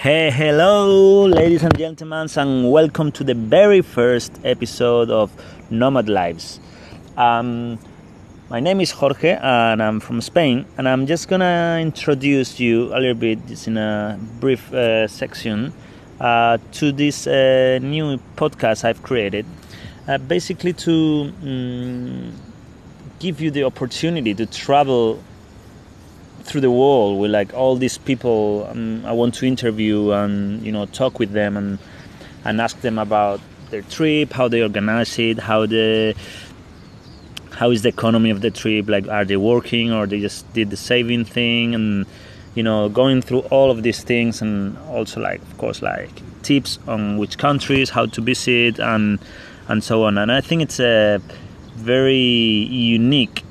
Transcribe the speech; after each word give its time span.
Hey, 0.00 0.30
hello, 0.30 1.26
ladies 1.26 1.62
and 1.62 1.76
gentlemen, 1.76 2.26
and 2.34 2.72
welcome 2.72 3.12
to 3.12 3.22
the 3.22 3.34
very 3.34 3.82
first 3.82 4.32
episode 4.44 5.10
of 5.10 5.30
Nomad 5.68 6.08
Lives. 6.08 6.58
Um, 7.18 7.78
my 8.48 8.60
name 8.60 8.80
is 8.80 8.92
Jorge, 8.92 9.38
and 9.42 9.82
I'm 9.82 10.00
from 10.00 10.22
Spain, 10.22 10.64
and 10.78 10.88
I'm 10.88 11.06
just 11.06 11.28
gonna 11.28 11.80
introduce 11.82 12.58
you 12.58 12.86
a 12.94 12.98
little 12.98 13.14
bit, 13.14 13.46
just 13.46 13.66
in 13.66 13.76
a 13.76 14.18
brief 14.40 14.72
uh, 14.72 15.06
section, 15.06 15.74
uh, 16.18 16.56
to 16.72 16.92
this 16.92 17.26
uh, 17.26 17.78
new 17.82 18.18
podcast 18.36 18.84
I've 18.84 19.02
created. 19.02 19.44
Uh, 20.08 20.16
basically, 20.16 20.72
to 20.72 21.30
um, 21.42 22.32
give 23.18 23.38
you 23.42 23.50
the 23.50 23.64
opportunity 23.64 24.32
to 24.32 24.46
travel 24.46 25.22
through 26.42 26.60
the 26.60 26.70
world 26.70 27.18
with 27.20 27.30
like 27.30 27.54
all 27.54 27.76
these 27.76 27.98
people 27.98 28.66
um, 28.70 29.04
I 29.04 29.12
want 29.12 29.34
to 29.36 29.46
interview 29.46 30.12
and 30.12 30.62
you 30.62 30.72
know 30.72 30.86
talk 30.86 31.18
with 31.18 31.32
them 31.32 31.56
and 31.56 31.78
and 32.44 32.60
ask 32.60 32.80
them 32.80 32.98
about 32.98 33.40
their 33.70 33.82
trip, 33.82 34.32
how 34.32 34.48
they 34.48 34.62
organize 34.62 35.18
it, 35.18 35.38
how 35.38 35.66
the 35.66 36.14
how 37.52 37.70
is 37.70 37.82
the 37.82 37.88
economy 37.88 38.30
of 38.30 38.40
the 38.40 38.50
trip, 38.50 38.88
like 38.88 39.06
are 39.08 39.24
they 39.24 39.36
working 39.36 39.92
or 39.92 40.06
they 40.06 40.20
just 40.20 40.50
did 40.52 40.70
the 40.70 40.76
saving 40.76 41.24
thing 41.24 41.74
and 41.74 42.06
you 42.54 42.62
know 42.62 42.88
going 42.88 43.22
through 43.22 43.40
all 43.50 43.70
of 43.70 43.82
these 43.82 44.02
things 44.02 44.42
and 44.42 44.76
also 44.88 45.20
like 45.20 45.40
of 45.42 45.58
course 45.58 45.82
like 45.82 46.10
tips 46.42 46.78
on 46.88 47.18
which 47.18 47.38
countries, 47.38 47.90
how 47.90 48.06
to 48.06 48.20
visit 48.20 48.78
and 48.78 49.18
and 49.68 49.84
so 49.84 50.04
on. 50.04 50.18
And 50.18 50.32
I 50.32 50.40
think 50.40 50.62
it's 50.62 50.80
a 50.80 51.20
very 51.76 52.16
unique 52.16 53.44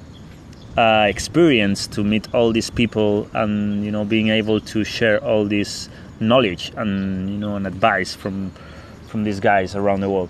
uh, 0.79 1.05
experience 1.09 1.87
to 1.87 2.03
meet 2.03 2.33
all 2.33 2.53
these 2.53 2.69
people 2.69 3.27
and 3.33 3.83
you 3.83 3.91
know 3.91 4.05
being 4.05 4.29
able 4.29 4.61
to 4.61 4.85
share 4.85 5.21
all 5.23 5.43
this 5.45 5.89
knowledge 6.21 6.71
and 6.77 7.29
you 7.29 7.37
know 7.37 7.57
and 7.57 7.67
advice 7.67 8.15
from 8.15 8.51
from 9.07 9.23
these 9.25 9.41
guys 9.41 9.75
around 9.75 9.99
the 9.99 10.09
world. 10.09 10.29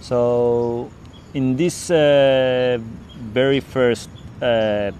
So 0.00 0.90
in 1.32 1.56
this 1.56 1.90
uh, 1.90 2.78
very 3.36 3.60
first 3.60 4.10
uh, 4.42 4.90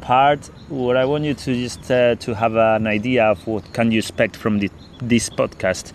part 0.00 0.46
what 0.68 0.96
i 0.96 1.04
want 1.04 1.24
you 1.24 1.34
to 1.34 1.54
just 1.54 1.90
uh, 1.90 2.14
to 2.16 2.34
have 2.34 2.56
an 2.56 2.86
idea 2.86 3.24
of 3.24 3.46
what 3.46 3.62
can 3.74 3.92
you 3.92 3.98
expect 3.98 4.34
from 4.34 4.58
the, 4.58 4.70
this 5.02 5.28
podcast 5.28 5.92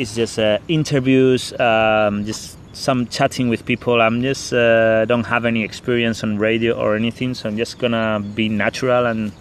is 0.00 0.14
just 0.14 0.38
uh, 0.38 0.58
interviews 0.68 1.52
um, 1.60 2.24
just 2.24 2.56
some 2.72 3.06
chatting 3.06 3.48
with 3.48 3.64
people. 3.66 4.00
I'm 4.00 4.22
just 4.22 4.52
uh, 4.52 5.04
don't 5.04 5.24
have 5.24 5.44
any 5.44 5.62
experience 5.64 6.22
on 6.22 6.38
radio 6.38 6.74
or 6.74 6.96
anything, 6.96 7.34
so 7.34 7.48
I'm 7.48 7.56
just 7.56 7.78
gonna 7.78 8.20
be 8.34 8.48
natural 8.48 9.06
and 9.06 9.32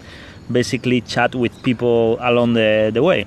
basically 0.51 1.01
chat 1.01 1.35
with 1.35 1.63
people 1.63 2.17
along 2.19 2.53
the, 2.53 2.91
the 2.93 3.03
way. 3.03 3.25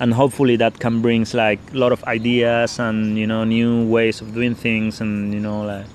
And 0.00 0.14
hopefully 0.14 0.56
that 0.56 0.80
can 0.80 1.02
brings 1.02 1.34
like 1.34 1.60
a 1.72 1.76
lot 1.76 1.92
of 1.92 2.02
ideas 2.04 2.78
and 2.78 3.18
you 3.18 3.26
know 3.26 3.44
new 3.44 3.86
ways 3.86 4.20
of 4.20 4.34
doing 4.34 4.54
things 4.54 5.00
and 5.00 5.32
you 5.34 5.40
know 5.40 5.62
like 5.62 5.86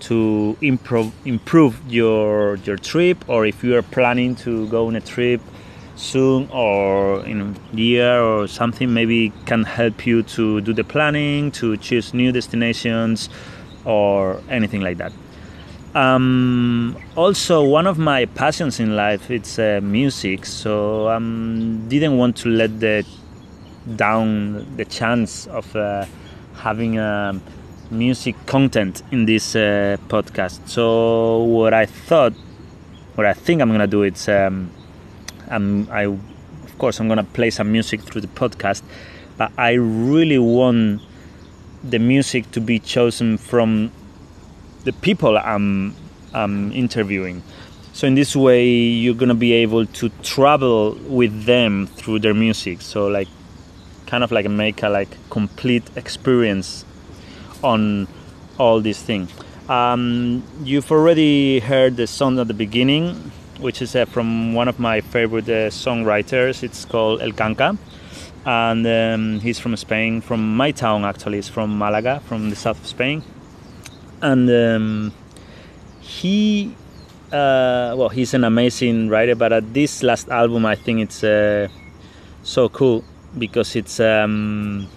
to 0.00 0.56
improve 0.60 1.12
improve 1.24 1.80
your 1.88 2.56
your 2.56 2.76
trip 2.76 3.24
or 3.28 3.46
if 3.46 3.62
you 3.62 3.76
are 3.76 3.82
planning 3.82 4.34
to 4.34 4.66
go 4.68 4.88
on 4.88 4.96
a 4.96 5.00
trip 5.00 5.40
soon 5.96 6.48
or 6.50 7.24
in 7.24 7.40
a 7.40 7.76
year 7.76 8.20
or 8.20 8.48
something 8.48 8.92
maybe 8.92 9.32
can 9.46 9.64
help 9.64 10.06
you 10.06 10.22
to 10.22 10.60
do 10.60 10.72
the 10.72 10.84
planning 10.84 11.50
to 11.52 11.76
choose 11.76 12.12
new 12.12 12.32
destinations 12.32 13.28
or 13.84 14.40
anything 14.48 14.80
like 14.80 14.98
that. 14.98 15.12
Um, 15.94 16.96
also 17.14 17.62
one 17.62 17.86
of 17.86 17.98
my 17.98 18.24
passions 18.24 18.80
in 18.80 18.96
life 18.96 19.30
it's 19.30 19.58
uh, 19.58 19.80
music. 19.82 20.44
So 20.46 21.06
i 21.06 21.16
um, 21.16 21.88
didn't 21.88 22.16
want 22.16 22.36
to 22.38 22.48
let 22.48 22.80
the 22.80 23.06
down 23.96 24.76
the 24.76 24.84
chance 24.84 25.46
of 25.46 25.76
uh, 25.76 26.06
having 26.56 26.98
a 26.98 27.40
music 27.90 28.34
content 28.46 29.02
in 29.12 29.26
this 29.26 29.54
uh, 29.54 29.96
podcast. 30.08 30.66
So 30.68 31.44
what 31.44 31.72
i 31.74 31.86
thought 31.86 32.32
what 33.14 33.26
i 33.26 33.32
think 33.32 33.62
i'm 33.62 33.70
gonna 33.70 33.86
do 33.86 34.02
is 34.02 34.28
um, 34.28 34.70
I'm, 35.48 35.90
I, 35.90 36.04
of 36.04 36.78
course, 36.78 37.00
I'm 37.00 37.08
gonna 37.08 37.24
play 37.24 37.50
some 37.50 37.70
music 37.72 38.00
through 38.00 38.20
the 38.20 38.28
podcast, 38.28 38.82
but 39.36 39.52
I 39.56 39.72
really 39.72 40.38
want 40.38 41.02
the 41.82 41.98
music 41.98 42.50
to 42.52 42.60
be 42.60 42.78
chosen 42.78 43.36
from 43.38 43.92
the 44.84 44.92
people 44.92 45.36
I'm, 45.38 45.94
I'm 46.32 46.72
interviewing. 46.72 47.42
So 47.92 48.06
in 48.06 48.14
this 48.14 48.34
way, 48.34 48.68
you're 48.68 49.14
gonna 49.14 49.34
be 49.34 49.52
able 49.52 49.86
to 49.86 50.08
travel 50.22 50.94
with 51.06 51.44
them 51.44 51.86
through 51.86 52.20
their 52.20 52.34
music. 52.34 52.80
So 52.80 53.06
like, 53.06 53.28
kind 54.06 54.24
of 54.24 54.32
like 54.32 54.48
make 54.48 54.82
a 54.82 54.88
like 54.88 55.16
complete 55.30 55.84
experience 55.96 56.84
on 57.62 58.06
all 58.58 58.80
these 58.80 59.00
things. 59.02 59.30
Um, 59.68 60.42
you've 60.62 60.90
already 60.92 61.60
heard 61.60 61.96
the 61.96 62.06
song 62.06 62.38
at 62.38 62.48
the 62.48 62.54
beginning 62.54 63.32
which 63.58 63.82
is 63.82 63.94
uh, 63.96 64.04
from 64.04 64.54
one 64.54 64.68
of 64.68 64.78
my 64.78 65.00
favorite 65.00 65.48
uh, 65.48 65.70
songwriters. 65.70 66.62
It's 66.62 66.84
called 66.84 67.22
El 67.22 67.32
Kanka, 67.32 67.76
and 68.44 68.86
um, 68.86 69.40
he's 69.40 69.58
from 69.58 69.76
Spain, 69.76 70.20
from 70.20 70.56
my 70.56 70.70
town 70.70 71.04
actually. 71.04 71.38
He's 71.38 71.48
from 71.48 71.78
Malaga, 71.78 72.20
from 72.26 72.50
the 72.50 72.56
south 72.56 72.80
of 72.80 72.86
Spain, 72.86 73.22
and 74.20 74.50
um, 74.50 75.12
he, 76.00 76.74
uh, 77.32 77.94
well, 77.96 78.08
he's 78.08 78.34
an 78.34 78.44
amazing 78.44 79.08
writer. 79.08 79.34
But 79.34 79.52
at 79.52 79.74
this 79.74 80.02
last 80.02 80.28
album, 80.28 80.66
I 80.66 80.74
think 80.74 81.00
it's 81.00 81.24
uh, 81.24 81.68
so 82.42 82.68
cool 82.68 83.04
because 83.38 83.76
it's. 83.76 84.00
Um, 84.00 84.88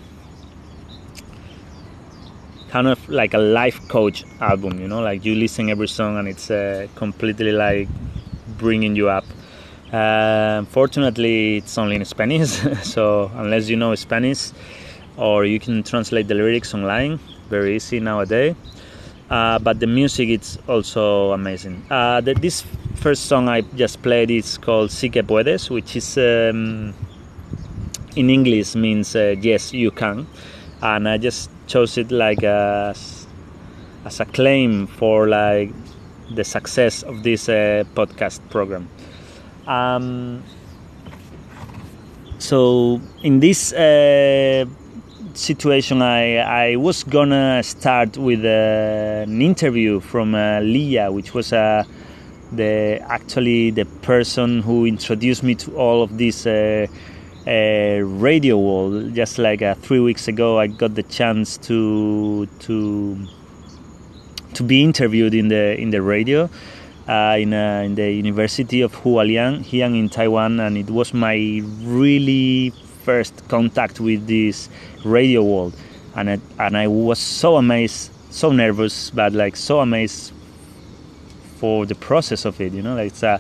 kind 2.70 2.88
of 2.88 3.08
like 3.08 3.34
a 3.34 3.38
life 3.38 3.88
coach 3.88 4.26
album 4.42 4.78
you 4.80 4.88
know 4.88 5.02
like 5.02 5.24
you 5.24 5.34
listen 5.36 5.70
every 5.70 5.88
song 5.88 6.18
and 6.18 6.28
it's 6.28 6.52
uh, 6.52 6.86
completely 6.96 7.54
like 7.54 7.88
bringing 8.58 8.96
you 8.96 9.10
up. 9.10 9.26
Uh, 9.92 10.64
fortunately, 10.66 11.58
it's 11.58 11.78
only 11.78 11.96
in 11.96 12.06
Spanish, 12.06 12.50
so 12.84 13.32
unless 13.36 13.70
you 13.70 13.78
know 13.78 13.96
Spanish, 13.96 14.52
or 15.16 15.46
you 15.46 15.60
can 15.60 15.84
translate 15.84 16.28
the 16.28 16.36
lyrics 16.36 16.74
online, 16.74 17.20
very 17.50 17.76
easy 17.76 18.00
nowadays. 18.00 18.56
Uh, 19.30 19.60
but 19.60 19.80
the 19.80 19.88
music 19.88 20.30
is 20.30 20.58
also 20.68 21.32
amazing. 21.32 21.86
Uh, 21.90 22.22
the, 22.22 22.34
this 22.34 22.64
first 22.96 23.26
song 23.26 23.50
I 23.50 23.62
just 23.62 24.02
played 24.02 24.32
is 24.32 24.58
called 24.58 24.90
Si 24.92 25.10
que 25.10 25.22
puedes, 25.22 25.70
which 25.70 25.96
is 25.96 26.18
um, 26.18 26.94
in 28.16 28.30
English 28.30 28.76
means 28.76 29.16
uh, 29.16 29.36
yes 29.40 29.74
you 29.74 29.92
can, 29.92 30.28
and 30.82 31.08
I 31.08 31.18
just 31.18 31.50
chose 31.68 31.98
it 31.98 32.10
like 32.10 32.44
as, 32.44 33.28
as 34.06 34.20
a 34.20 34.26
claim 34.26 34.88
for 34.88 35.28
like 35.28 35.72
the 36.34 36.44
success 36.44 37.04
of 37.04 37.24
this 37.24 37.50
uh, 37.50 37.84
podcast 37.96 38.40
program. 38.50 38.88
Um, 39.68 40.44
so 42.40 43.02
in 43.24 43.40
this 43.40 43.74
uh, 43.74 44.66
situation, 45.34 46.02
I, 46.02 46.38
I 46.38 46.76
was 46.76 47.04
gonna 47.04 47.62
start 47.64 48.18
with 48.18 48.46
uh, 48.46 49.24
an 49.28 49.42
interview 49.42 50.00
from 50.00 50.36
uh, 50.36 50.60
Lia, 50.62 51.12
which 51.12 51.34
was 51.34 51.52
uh, 51.52 51.84
the 52.52 53.00
actually 53.08 53.72
the 53.72 53.86
person 54.02 54.62
who 54.62 54.86
introduced 54.86 55.44
me 55.44 55.56
to 55.56 55.76
all 55.76 56.02
of 56.02 56.18
this 56.18 56.46
uh, 56.46 56.88
uh, 57.46 58.00
radio 58.04 58.58
world. 58.58 59.14
Just 59.14 59.38
like 59.38 59.62
three 59.82 60.00
weeks 60.00 60.28
ago, 60.28 60.60
I 60.60 60.68
got 60.68 60.96
the 60.96 61.04
chance 61.04 61.58
to 61.60 62.48
to 62.60 63.28
to 64.58 64.64
be 64.64 64.84
interviewed 64.84 65.36
in 65.36 65.50
the 65.50 65.80
in 65.80 65.92
the 65.92 66.02
radio 66.02 66.50
uh, 67.08 67.38
in, 67.40 67.54
uh, 67.54 67.84
in 67.86 67.94
the 67.94 68.12
University 68.12 68.82
of 68.82 68.92
Hualien 69.04 69.62
here 69.62 69.86
in 69.86 70.10
Taiwan, 70.10 70.60
and 70.60 70.78
it 70.78 70.90
was 70.90 71.14
my 71.14 71.62
really 71.82 72.72
first 73.04 73.48
contact 73.48 74.00
with 74.00 74.26
this 74.28 74.68
radio 75.06 75.44
world, 75.44 75.74
and 76.16 76.28
it, 76.30 76.42
and 76.58 76.76
I 76.76 76.88
was 76.88 77.20
so 77.20 77.58
amazed, 77.58 78.12
so 78.32 78.52
nervous, 78.52 79.12
but 79.12 79.34
like 79.34 79.56
so 79.56 79.80
amazed 79.80 80.34
for 81.60 81.86
the 81.86 81.96
process 81.96 82.44
of 82.44 82.60
it. 82.60 82.74
You 82.74 82.82
know, 82.82 82.96
like 82.96 83.08
it's 83.08 83.24
a 83.24 83.40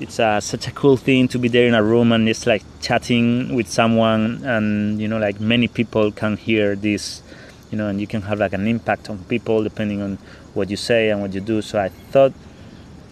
it's 0.00 0.18
a, 0.20 0.40
such 0.40 0.68
a 0.68 0.70
cool 0.70 0.96
thing 0.96 1.28
to 1.28 1.38
be 1.38 1.48
there 1.48 1.66
in 1.66 1.74
a 1.74 1.82
room 1.82 2.10
and 2.10 2.28
it's 2.28 2.46
like 2.46 2.62
chatting 2.80 3.54
with 3.56 3.68
someone, 3.68 4.44
and 4.44 5.00
you 5.00 5.08
know, 5.08 5.18
like 5.18 5.40
many 5.40 5.66
people 5.66 6.12
can 6.12 6.36
hear 6.36 6.76
this 6.76 7.23
you 7.74 7.78
know, 7.78 7.88
and 7.88 8.00
you 8.00 8.06
can 8.06 8.22
have 8.22 8.38
like 8.38 8.52
an 8.52 8.68
impact 8.68 9.10
on 9.10 9.18
people 9.24 9.64
depending 9.64 10.00
on 10.00 10.16
what 10.54 10.70
you 10.70 10.76
say 10.76 11.10
and 11.10 11.20
what 11.20 11.34
you 11.34 11.40
do. 11.40 11.60
So 11.60 11.80
I 11.80 11.88
thought 11.88 12.32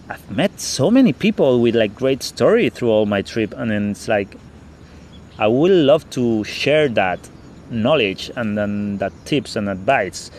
I've 0.07 0.31
met 0.31 0.57
so 0.57 0.89
many 0.89 1.11
people 1.11 1.59
with 1.59 1.75
like 1.75 1.93
great 1.93 2.23
story 2.23 2.69
through 2.69 2.89
all 2.89 3.05
my 3.05 3.21
trip, 3.21 3.53
and 3.57 3.69
then 3.69 3.91
it's 3.91 4.07
like 4.07 4.37
I 5.37 5.47
would 5.47 5.71
love 5.71 6.09
to 6.11 6.45
share 6.45 6.87
that 6.89 7.19
knowledge 7.69 8.31
and 8.37 8.57
then 8.57 8.99
that 8.99 9.11
tips 9.25 9.57
and 9.57 9.67
advice 9.67 10.31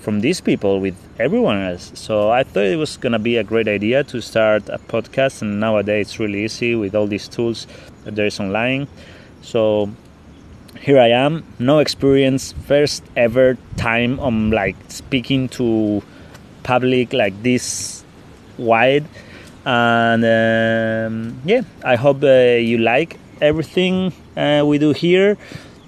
from 0.00 0.20
these 0.20 0.42
people 0.42 0.78
with 0.78 0.96
everyone 1.18 1.56
else. 1.62 1.92
So 1.94 2.30
I 2.30 2.42
thought 2.42 2.64
it 2.64 2.76
was 2.76 2.98
gonna 2.98 3.18
be 3.18 3.38
a 3.38 3.44
great 3.44 3.68
idea 3.68 4.04
to 4.04 4.20
start 4.20 4.68
a 4.68 4.78
podcast, 4.78 5.40
and 5.40 5.58
nowadays 5.58 6.08
it's 6.08 6.20
really 6.20 6.44
easy 6.44 6.74
with 6.74 6.94
all 6.94 7.06
these 7.06 7.28
tools 7.28 7.66
that 8.04 8.14
there 8.14 8.26
is 8.26 8.38
online. 8.38 8.88
So 9.40 9.88
here 10.84 10.98
I 10.98 11.08
am, 11.08 11.44
no 11.58 11.78
experience, 11.78 12.52
first 12.52 13.02
ever 13.16 13.56
time 13.78 14.18
I'm 14.20 14.50
like 14.50 14.76
speaking 14.88 15.48
to 15.56 16.02
public 16.62 17.14
like 17.14 17.42
this 17.42 18.04
wide, 18.58 19.06
and 19.64 20.22
um, 20.22 21.40
yeah, 21.46 21.62
I 21.82 21.96
hope 21.96 22.22
uh, 22.22 22.60
you 22.60 22.76
like 22.76 23.18
everything 23.40 24.12
uh, 24.36 24.62
we 24.66 24.76
do 24.76 24.92
here, 24.92 25.38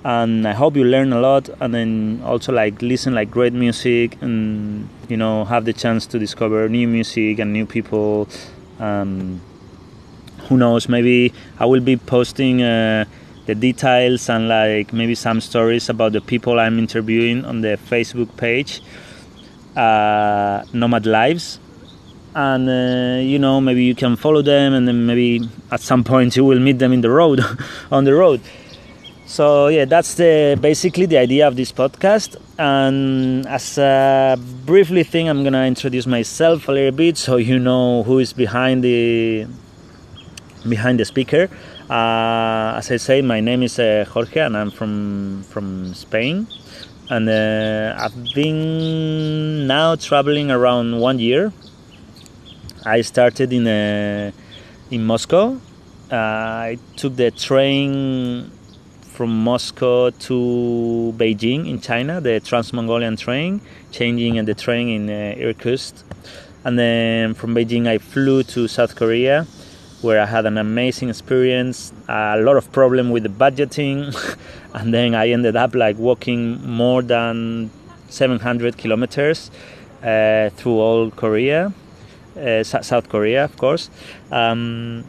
and 0.02 0.48
I 0.48 0.52
hope 0.52 0.76
you 0.76 0.84
learn 0.84 1.12
a 1.12 1.20
lot, 1.20 1.50
and 1.60 1.74
then 1.74 2.22
also 2.24 2.54
like 2.54 2.80
listen 2.80 3.14
like 3.14 3.30
great 3.30 3.52
music, 3.52 4.16
and 4.22 4.88
you 5.10 5.18
know 5.18 5.44
have 5.44 5.66
the 5.66 5.74
chance 5.74 6.06
to 6.06 6.18
discover 6.18 6.70
new 6.70 6.88
music 6.88 7.38
and 7.38 7.52
new 7.52 7.66
people. 7.66 8.28
Um, 8.80 9.42
who 10.48 10.56
knows? 10.56 10.88
Maybe 10.88 11.34
I 11.58 11.66
will 11.66 11.82
be 11.82 11.98
posting. 11.98 12.62
Uh, 12.62 13.04
the 13.46 13.54
details 13.54 14.28
and 14.28 14.48
like 14.48 14.92
maybe 14.92 15.14
some 15.14 15.40
stories 15.40 15.88
about 15.88 16.12
the 16.12 16.20
people 16.20 16.60
I'm 16.60 16.78
interviewing 16.78 17.44
on 17.44 17.60
the 17.60 17.78
Facebook 17.88 18.36
page, 18.36 18.82
uh, 19.76 20.64
Nomad 20.72 21.06
Lives. 21.06 21.60
And 22.34 22.68
uh, 22.68 23.20
you 23.22 23.38
know, 23.38 23.60
maybe 23.60 23.82
you 23.84 23.94
can 23.94 24.16
follow 24.16 24.42
them, 24.42 24.74
and 24.74 24.86
then 24.86 25.06
maybe 25.06 25.48
at 25.70 25.80
some 25.80 26.04
point 26.04 26.36
you 26.36 26.44
will 26.44 26.60
meet 26.60 26.78
them 26.78 26.92
in 26.92 27.00
the 27.00 27.10
road, 27.10 27.40
on 27.90 28.04
the 28.04 28.14
road. 28.14 28.42
So 29.26 29.68
yeah, 29.68 29.86
that's 29.86 30.14
the 30.14 30.56
basically 30.60 31.06
the 31.06 31.18
idea 31.18 31.48
of 31.48 31.56
this 31.56 31.72
podcast. 31.72 32.36
And 32.58 33.46
as 33.46 33.78
a 33.78 34.38
briefly 34.64 35.02
thing, 35.02 35.28
I'm 35.28 35.44
gonna 35.44 35.64
introduce 35.64 36.06
myself 36.06 36.68
a 36.68 36.72
little 36.72 36.92
bit, 36.92 37.16
so 37.16 37.36
you 37.36 37.58
know 37.58 38.02
who 38.02 38.18
is 38.18 38.32
behind 38.32 38.84
the 38.84 39.46
behind 40.68 41.00
the 41.00 41.04
speaker. 41.04 41.48
Uh, 41.88 42.74
as 42.78 42.90
I 42.90 42.96
say, 42.96 43.22
my 43.22 43.40
name 43.40 43.62
is 43.62 43.78
uh, 43.78 44.04
Jorge, 44.08 44.40
and 44.40 44.56
I'm 44.56 44.72
from 44.72 45.44
from 45.44 45.94
Spain. 45.94 46.48
And 47.08 47.28
uh, 47.28 47.94
I've 47.96 48.34
been 48.34 49.68
now 49.68 49.94
traveling 49.94 50.50
around 50.50 50.98
one 50.98 51.20
year. 51.20 51.52
I 52.84 53.02
started 53.02 53.52
in 53.52 53.68
in 54.90 55.04
Moscow. 55.06 55.60
I 56.10 56.78
took 56.96 57.14
the 57.14 57.30
train 57.30 58.50
from 59.02 59.44
Moscow 59.44 60.10
to 60.10 61.14
Beijing 61.16 61.68
in 61.68 61.80
China, 61.80 62.20
the 62.20 62.40
Trans-Mongolian 62.40 63.16
train, 63.16 63.60
changing 63.92 64.44
the 64.44 64.54
train 64.54 64.88
in 64.88 65.08
uh, 65.08 65.34
Irkutsk. 65.38 66.02
And 66.64 66.76
then 66.78 67.34
from 67.34 67.54
Beijing, 67.54 67.86
I 67.86 67.98
flew 67.98 68.42
to 68.42 68.66
South 68.66 68.96
Korea 68.96 69.46
where 70.02 70.20
I 70.20 70.26
had 70.26 70.46
an 70.46 70.58
amazing 70.58 71.08
experience, 71.08 71.92
a 72.08 72.38
lot 72.38 72.56
of 72.56 72.70
problem 72.72 73.10
with 73.10 73.22
the 73.22 73.28
budgeting, 73.28 74.14
and 74.74 74.92
then 74.92 75.14
I 75.14 75.30
ended 75.30 75.56
up 75.56 75.74
like 75.74 75.96
walking 75.98 76.60
more 76.66 77.02
than 77.02 77.70
700 78.08 78.76
kilometers 78.76 79.50
uh, 80.02 80.50
through 80.50 80.78
all 80.78 81.10
Korea, 81.10 81.72
uh, 82.36 82.62
South 82.62 83.08
Korea, 83.08 83.44
of 83.44 83.56
course. 83.56 83.90
Um, 84.30 85.04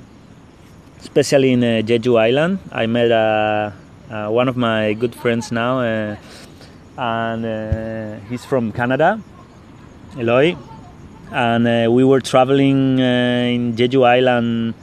especially 1.01 1.51
in 1.51 1.63
uh, 1.63 1.81
Jeju 1.85 2.19
Island, 2.19 2.59
I 2.71 2.85
met 2.87 3.11
uh, 3.11 3.71
uh, 4.09 4.29
one 4.29 4.47
of 4.47 4.57
my 4.57 4.93
good 4.93 5.13
friends 5.13 5.51
now, 5.51 5.79
uh, 5.81 6.15
and 6.97 8.21
he's 8.29 8.45
from 8.45 8.71
Canada, 8.71 9.21
Eloy 10.17 10.55
and 11.31 11.67
uh, 11.67 11.91
we 11.91 12.03
were 12.03 12.21
traveling 12.21 13.01
uh, 13.01 13.03
in 13.03 13.75
Jeju 13.75 14.05
Island 14.05 14.73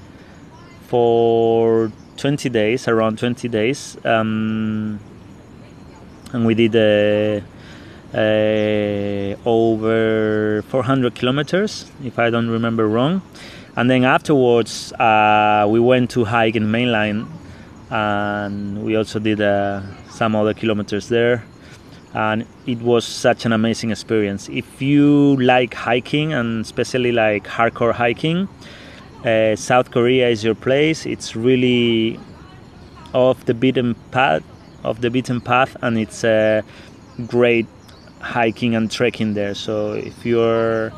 for 0.89 1.91
20 2.17 2.49
days, 2.51 2.87
around 2.89 3.19
20 3.19 3.49
days, 3.49 3.97
um, 4.05 5.01
and 6.33 6.47
we 6.47 6.55
did 6.55 6.77
uh, 6.77 7.41
uh 8.17 9.35
over 9.45 10.63
400 10.69 11.15
kilometers, 11.15 11.91
if 12.05 12.19
I 12.19 12.31
don't 12.31 12.49
remember 12.49 12.87
wrong. 12.87 13.23
And 13.77 13.91
then 13.91 14.05
afterwards, 14.05 14.93
uh, 14.93 15.67
we 15.69 15.81
went 15.81 16.11
to 16.11 16.25
hike 16.25 16.55
in 16.55 16.67
mainline, 16.67 17.27
and 17.91 18.85
we 18.85 18.95
also 18.95 19.19
did 19.19 19.39
some 20.11 20.37
other 20.37 20.55
kilometers 20.55 21.09
there 21.09 21.43
and 22.15 22.47
it 22.67 22.81
was 22.81 23.05
such 23.05 23.45
an 23.45 23.53
amazing 23.53 23.91
experience. 23.91 24.49
If 24.49 24.81
you 24.81 25.37
like 25.37 25.75
hiking 25.75 26.33
and 26.33 26.65
especially 26.65 27.11
like 27.13 27.45
hardcore 27.45 27.93
hiking, 27.93 28.49
uh, 29.25 29.57
South 29.57 29.91
Korea 29.91 30.29
is 30.29 30.45
your 30.45 30.55
place. 30.55 31.07
It's 31.07 31.35
really 31.35 32.21
off 33.13 33.45
the 33.47 33.55
beaten 33.55 33.95
path, 34.13 34.43
of 34.85 35.01
the 35.01 35.11
beaten 35.11 35.41
path, 35.41 35.77
and 35.83 35.99
it's 35.99 36.25
a 36.25 36.63
great 37.27 37.67
hiking 38.21 38.75
and 38.75 38.91
trekking 38.91 39.35
there. 39.35 39.55
So 39.55 39.93
if 39.93 40.25
you're 40.25 40.93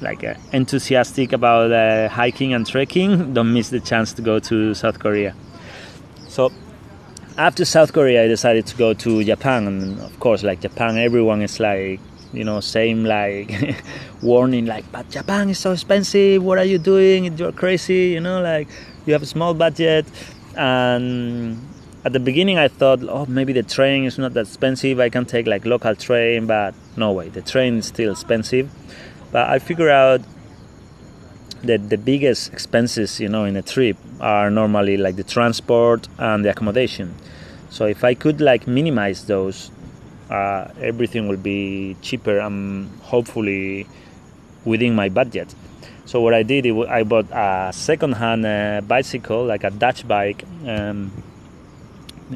like 0.00 0.24
uh, 0.24 0.34
enthusiastic 0.52 1.32
about 1.32 1.72
uh, 1.72 2.08
hiking 2.08 2.52
and 2.52 2.66
trekking, 2.66 3.32
don't 3.34 3.52
miss 3.52 3.70
the 3.70 3.80
chance 3.80 4.12
to 4.14 4.22
go 4.22 4.38
to 4.40 4.74
South 4.74 4.98
Korea. 4.98 5.34
So 6.28 6.50
after 7.38 7.64
South 7.64 7.92
Korea, 7.92 8.24
I 8.24 8.28
decided 8.28 8.66
to 8.66 8.76
go 8.76 8.94
to 8.94 9.24
Japan, 9.24 9.66
and 9.66 10.00
of 10.00 10.18
course, 10.20 10.42
like 10.42 10.60
Japan, 10.60 10.96
everyone 10.96 11.42
is 11.42 11.60
like, 11.60 12.00
you 12.32 12.44
know, 12.44 12.60
same 12.60 13.04
like 13.04 13.52
warning, 14.22 14.66
like, 14.66 14.90
but 14.90 15.08
Japan 15.10 15.50
is 15.50 15.58
so 15.58 15.72
expensive. 15.72 16.42
What 16.42 16.58
are 16.58 16.64
you 16.64 16.78
doing? 16.78 17.36
You're 17.36 17.52
crazy. 17.52 18.08
You 18.14 18.20
know, 18.20 18.40
like 18.40 18.68
you 19.04 19.12
have 19.12 19.22
a 19.22 19.26
small 19.26 19.52
budget, 19.52 20.06
and 20.56 21.60
at 22.04 22.12
the 22.12 22.20
beginning, 22.20 22.58
I 22.58 22.68
thought, 22.68 23.00
oh, 23.02 23.26
maybe 23.26 23.52
the 23.52 23.62
train 23.62 24.04
is 24.04 24.18
not 24.18 24.32
that 24.34 24.46
expensive. 24.46 24.98
I 24.98 25.10
can 25.10 25.26
take 25.26 25.46
like 25.46 25.66
local 25.66 25.94
train, 25.94 26.46
but 26.46 26.74
no 26.96 27.12
way, 27.12 27.28
the 27.28 27.42
train 27.42 27.78
is 27.78 27.86
still 27.86 28.12
expensive. 28.12 28.70
But 29.30 29.50
I 29.50 29.58
figure 29.58 29.90
out 29.90 30.22
that 31.64 31.90
the 31.90 31.98
biggest 31.98 32.52
expenses, 32.52 33.20
you 33.20 33.28
know, 33.28 33.44
in 33.44 33.56
a 33.56 33.62
trip 33.62 33.96
are 34.20 34.50
normally 34.50 34.96
like 34.96 35.16
the 35.16 35.24
transport 35.24 36.08
and 36.18 36.44
the 36.44 36.50
accommodation. 36.50 37.14
So 37.70 37.86
if 37.86 38.04
I 38.04 38.14
could 38.14 38.40
like 38.40 38.66
minimize 38.66 39.26
those, 39.26 39.70
uh, 40.30 40.68
everything 40.80 41.28
will 41.28 41.36
be 41.36 41.96
cheaper 42.02 42.38
and 42.38 42.90
hopefully 43.02 43.86
within 44.64 44.94
my 44.94 45.08
budget. 45.08 45.54
So 46.04 46.20
what 46.20 46.34
I 46.34 46.42
did, 46.42 46.66
I 46.88 47.02
bought 47.02 47.26
a 47.32 47.72
second-hand 47.72 48.46
uh, 48.46 48.80
bicycle, 48.86 49.44
like 49.44 49.64
a 49.64 49.70
Dutch 49.70 50.06
bike, 50.06 50.44
um, 50.66 51.10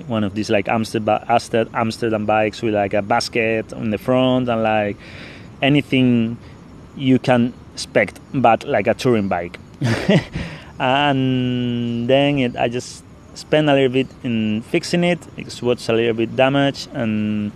one 0.07 0.25
of 0.25 0.35
these 0.35 0.51
like 0.51 0.69
Amsterdam, 0.69 1.25
Amsterdam 1.75 2.27
bikes 2.27 2.63
with 2.63 2.75
like 2.75 2.95
a 2.95 3.03
basket 3.03 3.73
on 3.73 3.91
the 3.91 3.99
front 3.99 4.49
and 4.49 4.63
like 4.63 4.97
anything 5.63 6.39
you 6.97 7.19
can 7.19 7.53
expect, 7.73 8.21
but 8.33 8.67
like 8.67 8.87
a 8.87 8.95
touring 8.95 9.29
bike. 9.29 9.59
and 10.79 12.09
then 12.09 12.39
it, 12.39 12.57
I 12.57 12.69
just 12.69 13.05
spent 13.35 13.69
a 13.69 13.75
little 13.75 13.93
bit 13.93 14.09
in 14.23 14.63
fixing 14.63 15.05
it. 15.05 15.19
It 15.37 15.63
was 15.63 15.89
a 15.89 15.93
little 15.93 16.15
bit 16.15 16.37
damaged, 16.37 16.89
and 16.93 17.53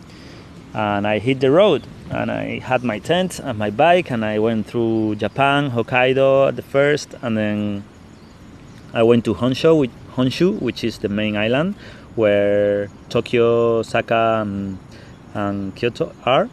and 0.72 1.06
I 1.06 1.18
hit 1.18 1.40
the 1.40 1.50
road. 1.50 1.86
And 2.10 2.30
I 2.30 2.58
had 2.58 2.84
my 2.84 2.98
tent 2.98 3.40
and 3.40 3.58
my 3.58 3.70
bike, 3.70 4.10
and 4.10 4.24
I 4.24 4.38
went 4.38 4.66
through 4.66 5.16
Japan, 5.16 5.70
Hokkaido 5.70 6.48
at 6.48 6.56
the 6.56 6.62
first, 6.62 7.14
and 7.22 7.36
then 7.36 7.84
I 8.92 9.02
went 9.02 9.24
to 9.24 9.34
Honshu, 9.34 9.78
which, 9.78 9.90
Honshu, 10.14 10.60
which 10.60 10.84
is 10.84 10.98
the 10.98 11.08
main 11.08 11.36
island 11.36 11.74
where 12.14 12.88
Tokyo, 13.08 13.78
Osaka, 13.78 14.40
and, 14.42 14.78
and 15.34 15.74
Kyoto 15.74 16.12
are. 16.24 16.48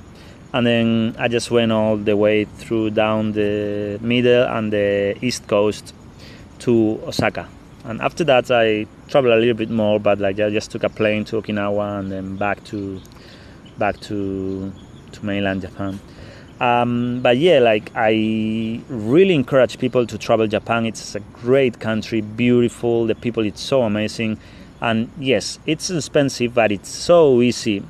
And 0.53 0.65
then 0.65 1.15
I 1.17 1.27
just 1.27 1.51
went 1.51 1.71
all 1.71 1.97
the 1.97 2.17
way 2.17 2.45
through 2.45 2.91
down 2.91 3.33
the 3.33 3.99
middle 4.01 4.43
and 4.43 4.73
the 4.73 5.17
east 5.21 5.47
coast 5.47 5.93
to 6.59 6.99
Osaka. 7.05 7.47
And 7.85 8.01
after 8.01 8.23
that, 8.25 8.51
I 8.51 8.85
traveled 9.11 9.33
a 9.33 9.37
little 9.37 9.53
bit 9.53 9.69
more, 9.69 9.99
but 9.99 10.19
like 10.19 10.39
I 10.39 10.49
just 10.49 10.71
took 10.71 10.83
a 10.83 10.89
plane 10.89 11.25
to 11.25 11.41
Okinawa 11.41 11.99
and 11.99 12.11
then 12.11 12.37
back 12.37 12.63
to 12.65 13.01
back 13.77 13.99
to 14.01 14.71
to 15.11 15.25
mainland 15.25 15.61
Japan. 15.61 15.99
Um, 16.61 17.21
but 17.21 17.37
yeah, 17.37 17.59
like 17.59 17.91
I 17.95 18.81
really 18.87 19.33
encourage 19.33 19.79
people 19.79 20.05
to 20.05 20.17
travel 20.17 20.47
Japan. 20.47 20.85
It's 20.85 21.15
a 21.15 21.19
great 21.19 21.79
country, 21.79 22.21
beautiful. 22.21 23.05
The 23.07 23.15
people, 23.15 23.45
it's 23.45 23.61
so 23.61 23.81
amazing, 23.81 24.37
and 24.79 25.09
yes, 25.19 25.59
it's 25.65 25.89
expensive, 25.89 26.53
but 26.53 26.71
it's 26.71 26.89
so 26.89 27.41
easy 27.41 27.83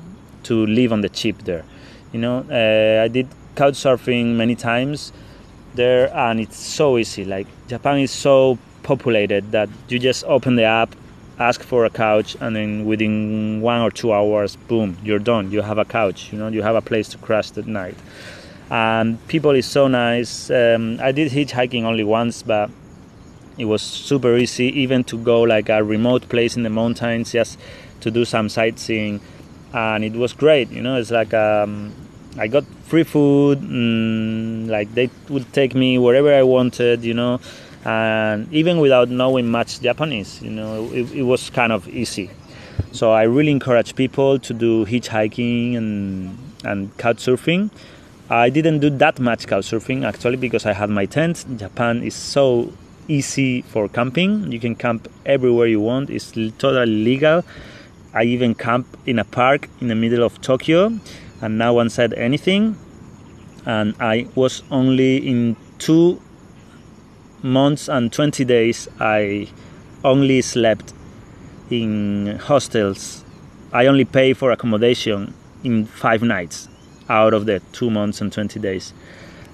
to 0.44 0.66
live 0.66 0.92
on 0.92 1.02
the 1.02 1.08
cheap 1.08 1.44
there. 1.44 1.64
You 2.12 2.20
know, 2.20 2.38
uh, 2.50 3.04
I 3.04 3.08
did 3.08 3.28
couch 3.56 3.74
surfing 3.74 4.36
many 4.36 4.56
times 4.56 5.12
there, 5.74 6.14
and 6.16 6.40
it's 6.40 6.56
so 6.56 6.98
easy. 6.98 7.24
Like 7.24 7.46
Japan 7.68 7.98
is 7.98 8.10
so 8.10 8.58
populated 8.82 9.52
that 9.52 9.68
you 9.88 9.98
just 9.98 10.24
open 10.24 10.56
the 10.56 10.64
app, 10.64 10.96
ask 11.38 11.62
for 11.62 11.84
a 11.84 11.90
couch, 11.90 12.36
and 12.40 12.54
then 12.54 12.84
within 12.84 13.60
one 13.60 13.80
or 13.80 13.90
two 13.90 14.12
hours, 14.12 14.56
boom, 14.56 14.96
you're 15.02 15.18
done. 15.18 15.50
You 15.50 15.62
have 15.62 15.78
a 15.78 15.84
couch. 15.84 16.32
You 16.32 16.38
know, 16.38 16.48
you 16.48 16.62
have 16.62 16.76
a 16.76 16.82
place 16.82 17.08
to 17.10 17.18
crash 17.18 17.50
that 17.52 17.66
night. 17.66 17.96
And 18.70 19.26
people 19.28 19.50
is 19.50 19.66
so 19.66 19.88
nice. 19.88 20.50
Um, 20.50 20.98
I 21.00 21.12
did 21.12 21.32
hitchhiking 21.32 21.84
only 21.84 22.04
once, 22.04 22.42
but 22.42 22.70
it 23.58 23.66
was 23.66 23.82
super 23.82 24.36
easy, 24.36 24.66
even 24.80 25.04
to 25.04 25.18
go 25.18 25.42
like 25.42 25.68
a 25.68 25.82
remote 25.82 26.28
place 26.28 26.56
in 26.56 26.62
the 26.62 26.70
mountains. 26.70 27.32
Just 27.32 27.58
to 28.00 28.10
do 28.10 28.24
some 28.24 28.48
sightseeing, 28.48 29.20
and 29.72 30.04
it 30.04 30.12
was 30.12 30.32
great. 30.32 30.70
You 30.70 30.82
know, 30.82 30.96
it's 30.96 31.10
like 31.10 31.34
um, 31.34 31.92
I 32.38 32.48
got 32.48 32.64
free 32.84 33.04
food, 33.04 33.60
mm, 33.60 34.68
like 34.68 34.94
they 34.94 35.10
would 35.28 35.52
take 35.52 35.74
me 35.74 35.98
wherever 35.98 36.32
I 36.32 36.42
wanted. 36.42 37.04
You 37.04 37.14
know, 37.14 37.40
and 37.84 38.52
even 38.52 38.78
without 38.78 39.08
knowing 39.08 39.48
much 39.48 39.80
Japanese, 39.80 40.40
you 40.42 40.50
know, 40.50 40.90
it, 40.92 41.10
it 41.12 41.22
was 41.22 41.50
kind 41.50 41.72
of 41.72 41.88
easy. 41.88 42.30
So 42.92 43.12
I 43.12 43.22
really 43.22 43.50
encourage 43.50 43.94
people 43.94 44.38
to 44.38 44.54
do 44.54 44.84
hitchhiking 44.86 45.76
and 45.76 46.38
and 46.64 46.96
couch 46.98 47.18
surfing. 47.18 47.70
I 48.30 48.50
didn't 48.50 48.80
do 48.80 48.90
that 48.90 49.18
much 49.18 49.46
couch 49.46 49.66
surfing 49.66 50.04
actually 50.04 50.36
because 50.36 50.64
I 50.64 50.72
had 50.72 50.90
my 50.90 51.06
tent. 51.06 51.44
Japan 51.56 52.02
is 52.02 52.14
so 52.14 52.72
easy 53.08 53.62
for 53.62 53.88
camping. 53.88 54.52
You 54.52 54.60
can 54.60 54.74
camp 54.74 55.08
everywhere 55.26 55.66
you 55.66 55.80
want. 55.80 56.10
It's 56.10 56.30
totally 56.30 56.86
legal. 56.86 57.44
I 58.14 58.24
even 58.24 58.54
camp 58.54 58.86
in 59.06 59.18
a 59.18 59.24
park 59.24 59.68
in 59.80 59.88
the 59.88 59.94
middle 59.94 60.22
of 60.22 60.40
Tokyo, 60.40 60.92
and 61.40 61.58
no 61.58 61.72
one 61.72 61.88
said 61.88 62.12
anything. 62.14 62.76
And 63.64 63.94
I 64.00 64.26
was 64.34 64.62
only 64.70 65.16
in 65.16 65.56
two 65.78 66.20
months 67.42 67.88
and 67.88 68.12
20 68.12 68.44
days. 68.44 68.88
I 69.00 69.48
only 70.04 70.42
slept 70.42 70.92
in 71.70 72.38
hostels. 72.42 73.24
I 73.72 73.86
only 73.86 74.04
pay 74.04 74.32
for 74.34 74.50
accommodation 74.50 75.34
in 75.64 75.86
five 75.86 76.22
nights 76.22 76.68
out 77.08 77.34
of 77.34 77.46
the 77.46 77.60
two 77.72 77.90
months 77.90 78.20
and 78.20 78.32
20 78.32 78.60
days. 78.60 78.92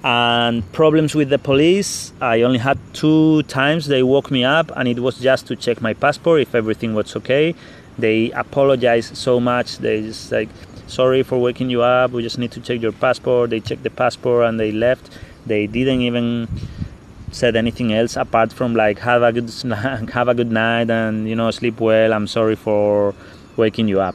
And 0.05 0.71
problems 0.73 1.15
with 1.15 1.29
the 1.29 1.39
police, 1.39 2.13
I 2.21 2.43
only 2.43 2.59
had 2.59 2.79
two 2.95 3.43
times 3.45 3.89
they 3.89 4.03
woke 4.03 4.31
me 4.31 4.45
up, 4.45 4.71
and 4.77 4.89
it 4.89 5.01
was 5.01 5.19
just 5.19 5.47
to 5.49 5.57
check 5.57 5.81
my 5.81 5.93
passport 5.93 6.41
if 6.41 6.55
everything 6.55 6.95
was 6.95 7.17
okay. 7.17 7.55
They 7.99 8.31
apologized 8.31 9.17
so 9.17 9.41
much. 9.41 9.79
They 9.79 10.03
just 10.03 10.31
like, 10.31 10.49
sorry 10.87 11.25
for 11.25 11.39
waking 11.39 11.69
you 11.71 11.83
up. 11.83 12.13
We 12.13 12.23
just 12.23 12.39
need 12.39 12.53
to 12.53 12.61
check 12.61 12.81
your 12.81 12.93
passport. 12.93 13.51
They 13.51 13.59
checked 13.59 13.83
the 13.83 13.91
passport 13.91 14.47
and 14.47 14.61
they 14.61 14.71
left. 14.71 15.11
They 15.47 15.67
didn't 15.67 16.03
even 16.03 16.47
said 17.31 17.57
anything 17.57 17.93
else 17.93 18.17
apart 18.17 18.53
from 18.53 18.75
like 18.75 18.99
have 18.99 19.23
a 19.23 19.33
good 19.33 19.51
have 20.13 20.29
a 20.29 20.35
good 20.35 20.51
night 20.51 20.91
and 20.91 21.29
you 21.29 21.37
know 21.37 21.51
sleep 21.51 21.81
well. 21.81 22.13
I'm 22.13 22.27
sorry 22.27 22.57
for 22.57 23.15
waking 23.57 23.89
you 23.89 24.01
up. 24.01 24.15